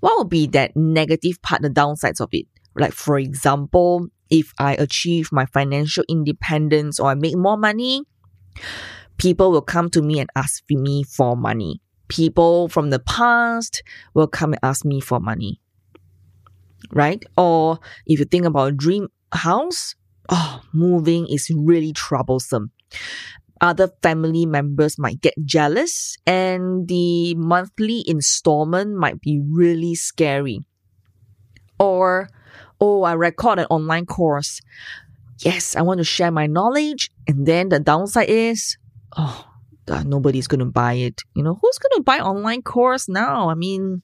what 0.00 0.18
would 0.18 0.28
be 0.28 0.46
that 0.48 0.76
negative 0.76 1.40
part, 1.42 1.62
the 1.62 1.70
downsides 1.70 2.20
of 2.20 2.28
it? 2.32 2.46
Like, 2.74 2.92
for 2.92 3.16
example, 3.18 4.08
if 4.28 4.52
I 4.58 4.74
achieve 4.74 5.30
my 5.30 5.46
financial 5.46 6.04
independence 6.08 6.98
or 6.98 7.10
I 7.10 7.14
make 7.14 7.36
more 7.36 7.56
money, 7.56 8.02
people 9.18 9.52
will 9.52 9.62
come 9.62 9.88
to 9.90 10.02
me 10.02 10.18
and 10.18 10.30
ask 10.34 10.64
me 10.68 11.04
for 11.04 11.36
money. 11.36 11.80
People 12.08 12.68
from 12.68 12.90
the 12.90 12.98
past 12.98 13.82
will 14.14 14.26
come 14.26 14.52
and 14.52 14.60
ask 14.64 14.84
me 14.84 15.00
for 15.00 15.20
money 15.20 15.61
right? 16.90 17.22
Or 17.36 17.78
if 18.06 18.18
you 18.18 18.24
think 18.24 18.44
about 18.44 18.76
dream 18.76 19.08
house, 19.32 19.94
oh, 20.28 20.60
moving 20.72 21.26
is 21.28 21.50
really 21.54 21.92
troublesome. 21.92 22.70
Other 23.60 23.90
family 24.02 24.44
members 24.44 24.98
might 24.98 25.20
get 25.20 25.34
jealous 25.44 26.16
and 26.26 26.88
the 26.88 27.34
monthly 27.36 28.02
installment 28.06 28.96
might 28.96 29.20
be 29.20 29.40
really 29.40 29.94
scary. 29.94 30.58
Or, 31.78 32.28
oh, 32.80 33.04
I 33.04 33.12
record 33.14 33.60
an 33.60 33.66
online 33.70 34.06
course. 34.06 34.60
Yes, 35.40 35.76
I 35.76 35.82
want 35.82 35.98
to 35.98 36.04
share 36.04 36.30
my 36.30 36.46
knowledge. 36.46 37.10
And 37.28 37.46
then 37.46 37.68
the 37.68 37.78
downside 37.78 38.28
is, 38.28 38.76
oh, 39.16 39.46
God, 39.86 40.06
nobody's 40.06 40.46
going 40.46 40.60
to 40.60 40.66
buy 40.66 40.94
it. 40.94 41.20
You 41.34 41.42
know, 41.42 41.58
who's 41.60 41.78
going 41.78 41.98
to 42.00 42.02
buy 42.02 42.18
online 42.18 42.62
course 42.62 43.08
now? 43.08 43.48
I 43.48 43.54
mean, 43.54 44.02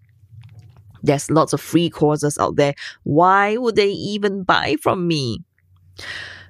there's 1.03 1.31
lots 1.31 1.53
of 1.53 1.61
free 1.61 1.91
courses 1.91 2.39
out 2.39 2.57
there. 2.57 2.75
Why 3.05 3.57
would 3.57 3.77
they 3.77 3.91
even 3.91 4.43
buy 4.43 4.77
from 4.83 5.07
me? 5.07 5.45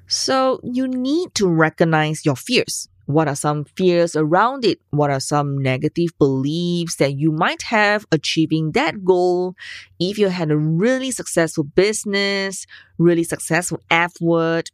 So 0.07 0.61
you 0.63 0.89
need 0.89 1.35
to 1.35 1.49
recognize 1.49 2.25
your 2.25 2.37
fears. 2.37 2.89
What 3.07 3.27
are 3.27 3.37
some 3.37 3.65
fears 3.65 4.15
around 4.17 4.67
it? 4.67 4.81
What 4.91 5.11
are 5.11 5.21
some 5.21 5.57
negative 5.57 6.11
beliefs 6.19 6.97
that 6.97 7.15
you 7.17 7.33
might 7.33 7.63
have 7.63 8.07
achieving 8.13 8.73
that 8.73 9.03
goal? 9.03 9.55
If 9.99 10.19
you 10.19 10.29
had 10.29 10.51
a 10.51 10.59
really 10.59 11.11
successful 11.11 11.65
business, 11.65 12.67
really 12.99 13.25
successful 13.25 13.81
F 13.91 14.13
word, 14.21 14.71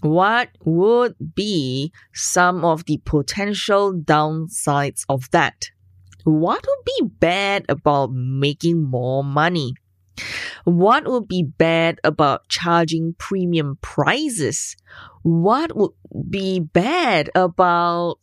what 0.00 0.48
would 0.64 1.14
be 1.34 1.92
some 2.14 2.64
of 2.64 2.86
the 2.86 3.02
potential 3.04 3.92
downsides 3.92 5.04
of 5.08 5.30
that? 5.32 5.70
What 6.24 6.64
would 6.66 6.84
be 6.84 7.08
bad 7.20 7.64
about 7.68 8.12
making 8.12 8.84
more 8.84 9.24
money? 9.24 9.74
What 10.64 11.06
would 11.06 11.28
be 11.28 11.42
bad 11.42 12.00
about 12.04 12.48
charging 12.48 13.14
premium 13.18 13.78
prices? 13.80 14.76
What 15.22 15.76
would 15.76 15.92
be 16.28 16.60
bad 16.60 17.30
about 17.34 18.18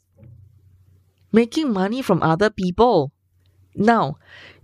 making 1.32 1.72
money 1.72 2.02
from 2.02 2.22
other 2.22 2.50
people? 2.50 3.12
Now, 3.78 4.16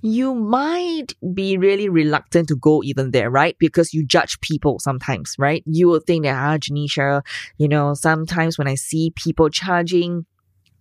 you 0.01 0.33
might 0.33 1.13
be 1.33 1.57
really 1.57 1.89
reluctant 1.89 2.47
to 2.47 2.55
go 2.55 2.81
even 2.83 3.11
there, 3.11 3.29
right? 3.29 3.55
Because 3.59 3.93
you 3.93 4.05
judge 4.05 4.39
people 4.39 4.79
sometimes, 4.79 5.35
right? 5.37 5.63
You 5.65 5.87
will 5.87 5.99
think 5.99 6.23
that, 6.23 6.35
ah, 6.35 6.57
Genecia, 6.57 7.21
you 7.57 7.67
know, 7.67 7.93
sometimes 7.93 8.57
when 8.57 8.67
I 8.67 8.75
see 8.75 9.11
people 9.15 9.49
charging 9.49 10.25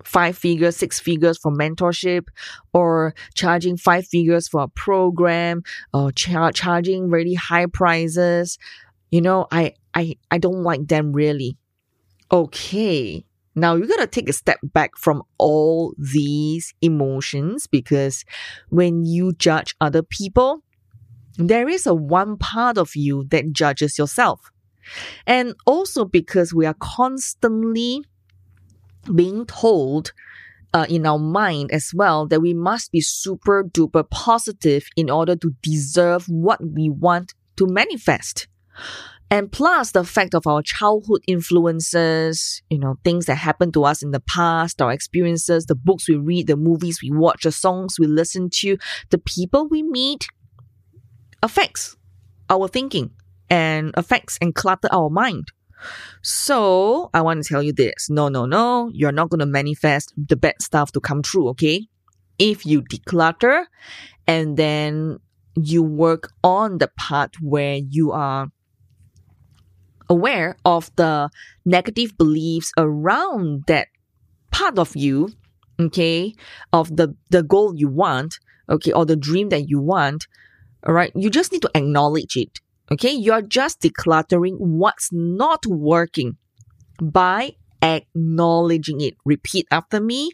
five 0.04 0.36
figures, 0.36 0.76
six 0.76 1.00
figures 1.00 1.38
for 1.38 1.52
mentorship, 1.52 2.26
or 2.72 3.14
charging 3.34 3.76
five 3.76 4.06
figures 4.06 4.48
for 4.48 4.62
a 4.62 4.68
program, 4.68 5.62
or 5.92 6.12
char- 6.12 6.52
charging 6.52 7.10
really 7.10 7.34
high 7.34 7.66
prices. 7.66 8.58
You 9.10 9.20
know, 9.20 9.46
I, 9.50 9.74
I, 9.94 10.16
I 10.30 10.38
don't 10.38 10.62
like 10.62 10.86
them 10.88 11.12
really. 11.12 11.56
Okay. 12.32 13.24
Now 13.56 13.74
you 13.74 13.86
gotta 13.86 14.06
take 14.06 14.28
a 14.28 14.32
step 14.32 14.58
back 14.62 14.96
from 14.96 15.22
all 15.38 15.94
these 15.98 16.72
emotions 16.80 17.66
because 17.66 18.24
when 18.68 19.04
you 19.04 19.32
judge 19.32 19.74
other 19.80 20.02
people, 20.02 20.62
there 21.36 21.68
is 21.68 21.86
a 21.86 21.94
one 21.94 22.36
part 22.36 22.78
of 22.78 22.94
you 22.94 23.24
that 23.30 23.52
judges 23.52 23.98
yourself. 23.98 24.50
And 25.26 25.54
also 25.66 26.04
because 26.04 26.54
we 26.54 26.66
are 26.66 26.76
constantly 26.78 28.04
being 29.14 29.46
told 29.46 30.12
uh, 30.72 30.86
in 30.88 31.06
our 31.06 31.18
mind 31.18 31.70
as 31.72 31.92
well 31.94 32.26
that 32.26 32.40
we 32.40 32.54
must 32.54 32.92
be 32.92 33.00
super 33.00 33.64
duper 33.64 34.08
positive 34.10 34.86
in 34.96 35.10
order 35.10 35.34
to 35.36 35.54
deserve 35.62 36.26
what 36.26 36.60
we 36.64 36.88
want 36.88 37.34
to 37.56 37.66
manifest. 37.66 38.46
And 39.32 39.50
plus 39.50 39.92
the 39.92 40.02
fact 40.02 40.34
of 40.34 40.46
our 40.46 40.60
childhood 40.60 41.22
influences, 41.28 42.62
you 42.68 42.78
know, 42.78 42.96
things 43.04 43.26
that 43.26 43.36
happened 43.36 43.74
to 43.74 43.84
us 43.84 44.02
in 44.02 44.10
the 44.10 44.20
past, 44.20 44.82
our 44.82 44.92
experiences, 44.92 45.66
the 45.66 45.76
books 45.76 46.08
we 46.08 46.16
read, 46.16 46.48
the 46.48 46.56
movies 46.56 47.00
we 47.00 47.10
watch, 47.12 47.44
the 47.44 47.52
songs 47.52 47.98
we 47.98 48.06
listen 48.06 48.50
to, 48.54 48.76
the 49.10 49.18
people 49.18 49.68
we 49.68 49.84
meet 49.84 50.26
affects 51.42 51.96
our 52.48 52.66
thinking 52.66 53.10
and 53.48 53.92
affects 53.94 54.36
and 54.40 54.54
clutter 54.54 54.88
our 54.90 55.10
mind. 55.10 55.52
So 56.22 57.10
I 57.14 57.20
want 57.20 57.42
to 57.42 57.48
tell 57.48 57.62
you 57.62 57.72
this. 57.72 58.10
No, 58.10 58.28
no, 58.28 58.46
no. 58.46 58.90
You're 58.92 59.12
not 59.12 59.30
going 59.30 59.40
to 59.40 59.46
manifest 59.46 60.12
the 60.16 60.36
bad 60.36 60.60
stuff 60.60 60.92
to 60.92 61.00
come 61.00 61.22
true. 61.22 61.48
Okay. 61.48 61.88
If 62.38 62.64
you 62.64 62.82
declutter 62.82 63.66
and 64.26 64.56
then 64.56 65.18
you 65.56 65.82
work 65.82 66.32
on 66.42 66.78
the 66.78 66.88
part 66.88 67.36
where 67.40 67.76
you 67.76 68.12
are 68.12 68.48
aware 70.08 70.56
of 70.64 70.90
the 70.96 71.30
negative 71.64 72.16
beliefs 72.18 72.72
around 72.76 73.64
that 73.66 73.88
part 74.50 74.78
of 74.78 74.96
you, 74.96 75.30
okay, 75.78 76.34
of 76.72 76.96
the, 76.96 77.14
the 77.30 77.42
goal 77.42 77.74
you 77.74 77.88
want, 77.88 78.38
okay, 78.68 78.92
or 78.92 79.06
the 79.06 79.16
dream 79.16 79.48
that 79.50 79.68
you 79.68 79.80
want, 79.80 80.26
all 80.86 80.94
right, 80.94 81.12
you 81.14 81.30
just 81.30 81.52
need 81.52 81.62
to 81.62 81.70
acknowledge 81.74 82.36
it, 82.36 82.60
okay? 82.92 83.12
You're 83.12 83.42
just 83.42 83.80
decluttering 83.80 84.56
what's 84.58 85.10
not 85.12 85.66
working 85.66 86.36
by 87.00 87.56
acknowledging 87.82 89.00
it. 89.00 89.14
Repeat 89.24 89.66
after 89.70 90.00
me 90.00 90.30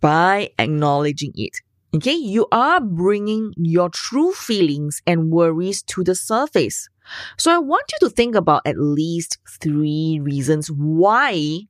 by 0.00 0.50
acknowledging 0.58 1.32
it. 1.34 1.56
Okay, 1.92 2.14
you 2.14 2.46
are 2.52 2.80
bringing 2.80 3.52
your 3.56 3.88
true 3.88 4.32
feelings 4.32 5.02
and 5.06 5.30
worries 5.30 5.82
to 5.82 6.04
the 6.04 6.14
surface. 6.14 6.88
So 7.36 7.52
I 7.52 7.58
want 7.58 7.90
you 7.92 8.08
to 8.08 8.14
think 8.14 8.36
about 8.36 8.62
at 8.64 8.78
least 8.78 9.38
three 9.60 10.20
reasons 10.22 10.68
why 10.70 11.62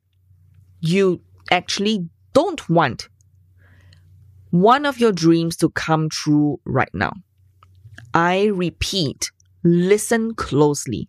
you 0.81 1.23
actually 1.51 2.07
don't 2.35 2.69
want 2.69 3.09
one 4.51 4.85
of 4.85 4.99
your 4.99 5.13
dreams 5.13 5.57
to 5.57 5.71
come 5.71 6.09
true 6.11 6.61
right 6.65 6.93
now. 6.93 7.13
I 8.13 8.47
repeat, 8.47 9.31
listen 9.63 10.35
closely. 10.35 11.09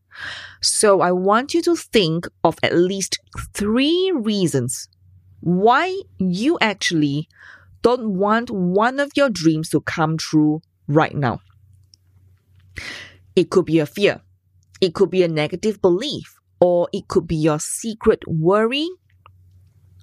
So 0.61 1.01
I 1.01 1.11
want 1.11 1.53
you 1.53 1.61
to 1.63 1.75
think 1.75 2.27
of 2.43 2.57
at 2.63 2.75
least 2.75 3.19
three 3.53 4.11
reasons 4.15 4.87
why 5.41 5.99
you 6.17 6.57
actually 6.61 7.27
don't 7.81 8.17
want 8.17 8.49
one 8.51 8.99
of 8.99 9.11
your 9.15 9.29
dreams 9.29 9.69
to 9.69 9.81
come 9.81 10.17
true 10.17 10.61
right 10.87 11.15
now. 11.15 11.41
It 13.35 13.49
could 13.49 13.65
be 13.65 13.79
a 13.79 13.85
fear. 13.85 14.21
It 14.81 14.93
could 14.93 15.09
be 15.09 15.23
a 15.23 15.27
negative 15.27 15.81
belief, 15.81 16.39
or 16.59 16.89
it 16.91 17.07
could 17.07 17.27
be 17.27 17.35
your 17.35 17.59
secret 17.59 18.19
worry, 18.27 18.87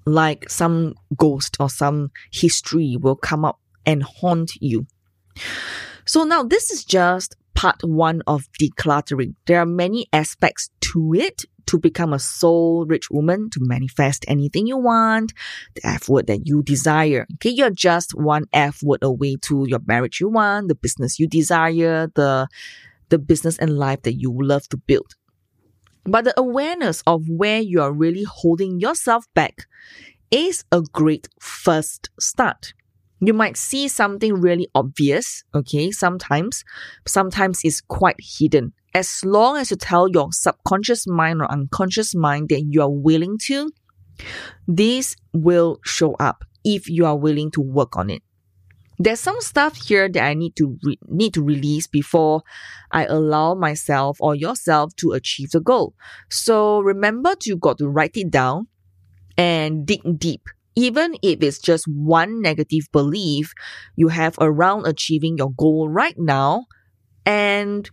like 0.06 0.48
some 0.48 0.94
ghost 1.16 1.56
or 1.60 1.68
some 1.68 2.10
history 2.32 2.96
will 2.98 3.16
come 3.16 3.44
up 3.44 3.60
and 3.84 4.02
haunt 4.02 4.52
you. 4.60 4.86
So 6.04 6.24
now 6.24 6.42
this 6.42 6.70
is 6.70 6.84
just 6.84 7.36
part 7.58 7.82
one 7.82 8.22
of 8.28 8.48
decluttering. 8.52 9.34
There 9.46 9.58
are 9.58 9.66
many 9.66 10.06
aspects 10.12 10.70
to 10.92 11.12
it 11.12 11.44
to 11.66 11.76
become 11.76 12.12
a 12.12 12.18
soul 12.20 12.86
rich 12.86 13.10
woman, 13.10 13.50
to 13.50 13.58
manifest 13.60 14.24
anything 14.28 14.68
you 14.68 14.76
want, 14.78 15.32
the 15.74 15.84
F 15.84 16.08
word 16.08 16.28
that 16.28 16.46
you 16.46 16.62
desire. 16.62 17.26
Okay, 17.34 17.50
you're 17.50 17.70
just 17.70 18.14
one 18.14 18.44
F 18.52 18.80
word 18.84 19.02
away 19.02 19.34
to 19.42 19.66
your 19.66 19.80
marriage 19.88 20.20
you 20.20 20.28
want, 20.28 20.68
the 20.68 20.76
business 20.76 21.18
you 21.18 21.26
desire, 21.26 22.06
the 22.14 22.46
the 23.08 23.18
business 23.18 23.58
and 23.58 23.76
life 23.76 24.02
that 24.02 24.14
you 24.14 24.32
love 24.40 24.68
to 24.68 24.76
build. 24.76 25.16
But 26.04 26.26
the 26.26 26.38
awareness 26.38 27.02
of 27.08 27.28
where 27.28 27.60
you 27.60 27.82
are 27.82 27.92
really 27.92 28.22
holding 28.24 28.78
yourself 28.78 29.26
back 29.34 29.66
is 30.30 30.64
a 30.70 30.82
great 30.92 31.28
first 31.40 32.10
start. 32.20 32.72
You 33.20 33.32
might 33.32 33.56
see 33.56 33.88
something 33.88 34.34
really 34.34 34.68
obvious, 34.74 35.42
okay, 35.54 35.90
sometimes. 35.90 36.64
Sometimes 37.06 37.60
it's 37.64 37.80
quite 37.80 38.16
hidden. 38.18 38.72
As 38.94 39.24
long 39.24 39.56
as 39.56 39.70
you 39.70 39.76
tell 39.76 40.08
your 40.08 40.32
subconscious 40.32 41.06
mind 41.06 41.40
or 41.42 41.50
unconscious 41.50 42.14
mind 42.14 42.48
that 42.50 42.62
you 42.62 42.80
are 42.82 42.90
willing 42.90 43.38
to, 43.44 43.70
this 44.66 45.16
will 45.32 45.78
show 45.84 46.14
up 46.14 46.44
if 46.64 46.88
you 46.88 47.06
are 47.06 47.16
willing 47.16 47.50
to 47.52 47.60
work 47.60 47.96
on 47.96 48.10
it 48.10 48.22
there's 48.98 49.20
some 49.20 49.40
stuff 49.40 49.76
here 49.76 50.08
that 50.08 50.24
I 50.24 50.34
need 50.34 50.56
to 50.56 50.76
re- 50.82 50.98
need 51.06 51.34
to 51.34 51.42
release 51.42 51.86
before 51.86 52.42
I 52.90 53.04
allow 53.06 53.54
myself 53.54 54.18
or 54.20 54.34
yourself 54.34 54.94
to 54.96 55.12
achieve 55.12 55.50
the 55.50 55.60
goal. 55.60 55.94
So 56.30 56.80
remember 56.80 57.34
to 57.40 57.56
got 57.56 57.78
to 57.78 57.88
write 57.88 58.16
it 58.16 58.30
down 58.30 58.66
and 59.36 59.86
dig 59.86 60.02
deep. 60.18 60.48
Even 60.78 61.16
if 61.22 61.42
it's 61.42 61.58
just 61.58 61.86
one 61.88 62.40
negative 62.40 62.86
belief 62.92 63.52
you 63.96 64.08
have 64.08 64.36
around 64.40 64.86
achieving 64.86 65.36
your 65.36 65.50
goal 65.50 65.88
right 65.88 66.14
now, 66.16 66.66
and 67.26 67.90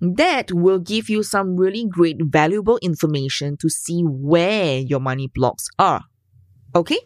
that 0.00 0.50
will 0.50 0.78
give 0.78 1.10
you 1.10 1.22
some 1.22 1.56
really 1.56 1.84
great 1.86 2.16
valuable 2.24 2.78
information 2.80 3.58
to 3.58 3.68
see 3.68 4.00
where 4.02 4.78
your 4.78 4.98
money 4.98 5.28
blocks 5.28 5.68
are. 5.78 6.00
Okay? 6.74 6.98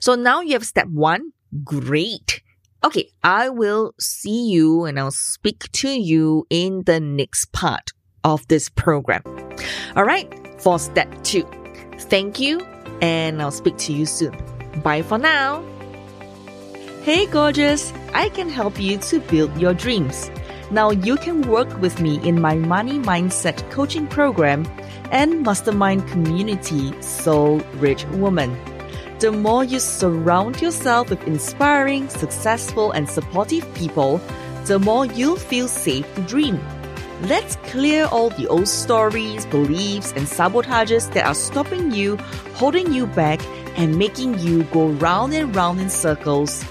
So 0.00 0.16
now 0.16 0.40
you 0.40 0.54
have 0.54 0.66
step 0.66 0.88
one, 0.88 1.30
Great. 1.64 2.42
Okay, 2.84 3.10
I 3.22 3.50
will 3.50 3.94
see 4.00 4.48
you 4.48 4.84
and 4.84 4.98
I'll 4.98 5.10
speak 5.10 5.70
to 5.72 5.88
you 5.88 6.46
in 6.50 6.82
the 6.84 6.98
next 6.98 7.52
part 7.52 7.90
of 8.24 8.48
this 8.48 8.68
program. 8.68 9.22
All 9.94 10.04
right, 10.04 10.28
for 10.60 10.78
step 10.78 11.22
two. 11.22 11.46
Thank 12.02 12.40
you, 12.40 12.60
and 13.00 13.40
I'll 13.40 13.50
speak 13.50 13.76
to 13.78 13.92
you 13.92 14.06
soon. 14.06 14.36
Bye 14.82 15.02
for 15.02 15.18
now. 15.18 15.64
Hey, 17.02 17.26
gorgeous! 17.26 17.92
I 18.14 18.28
can 18.28 18.48
help 18.48 18.80
you 18.80 18.98
to 18.98 19.20
build 19.20 19.56
your 19.60 19.74
dreams. 19.74 20.30
Now 20.70 20.90
you 20.90 21.16
can 21.16 21.42
work 21.42 21.80
with 21.80 22.00
me 22.00 22.20
in 22.26 22.40
my 22.40 22.54
money 22.54 22.98
mindset 22.98 23.68
coaching 23.70 24.06
program 24.06 24.66
and 25.10 25.42
mastermind 25.42 26.06
community, 26.08 26.92
Soul 27.02 27.58
Rich 27.80 28.04
Woman 28.06 28.56
the 29.22 29.30
more 29.30 29.62
you 29.62 29.78
surround 29.78 30.60
yourself 30.60 31.08
with 31.08 31.22
inspiring, 31.28 32.08
successful, 32.08 32.90
and 32.90 33.08
supportive 33.08 33.72
people, 33.72 34.20
the 34.64 34.80
more 34.80 35.06
you'll 35.06 35.36
feel 35.36 35.68
safe 35.68 36.12
to 36.16 36.22
dream. 36.22 36.60
Let's 37.22 37.54
clear 37.70 38.06
all 38.06 38.30
the 38.30 38.48
old 38.48 38.66
stories, 38.66 39.46
beliefs, 39.46 40.12
and 40.16 40.26
sabotages 40.26 41.12
that 41.14 41.24
are 41.24 41.36
stopping 41.36 41.92
you, 41.92 42.16
holding 42.54 42.92
you 42.92 43.06
back, 43.06 43.40
and 43.78 43.96
making 43.96 44.40
you 44.40 44.64
go 44.64 44.88
round 44.88 45.32
and 45.32 45.54
round 45.54 45.80
in 45.80 45.88
circles 45.88 46.64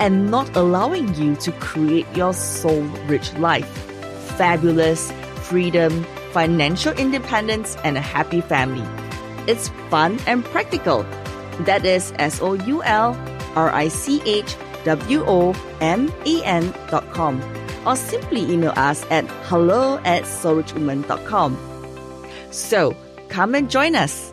and 0.00 0.30
not 0.30 0.56
allowing 0.56 1.14
you 1.14 1.36
to 1.36 1.52
create 1.52 2.06
your 2.16 2.32
soul 2.32 2.80
rich 3.06 3.34
life. 3.34 3.68
Fabulous, 4.38 5.12
freedom, 5.42 6.04
financial 6.32 6.94
independence, 6.94 7.76
and 7.84 7.98
a 7.98 8.00
happy 8.00 8.40
family. 8.40 8.88
It's 9.46 9.68
fun 9.90 10.18
and 10.26 10.42
practical. 10.42 11.02
That 11.60 11.84
is 11.84 12.14
S 12.16 12.40
O 12.40 12.54
U 12.54 12.82
L 12.82 13.14
R 13.56 13.70
I 13.74 13.88
C 13.88 14.22
H 14.24 14.56
W 14.84 15.22
O 15.26 15.54
M 15.82 16.10
E 16.24 16.42
N 16.44 16.72
dot 16.88 17.04
com. 17.12 17.42
Or 17.86 17.96
simply 17.96 18.42
email 18.52 18.72
us 18.76 19.04
at 19.10 19.24
hello 19.44 19.98
at 20.04 20.22
soulrichwoman.com. 20.24 21.56
So 22.50 22.96
come 23.28 23.54
and 23.54 23.70
join 23.70 23.94
us. 23.94 24.32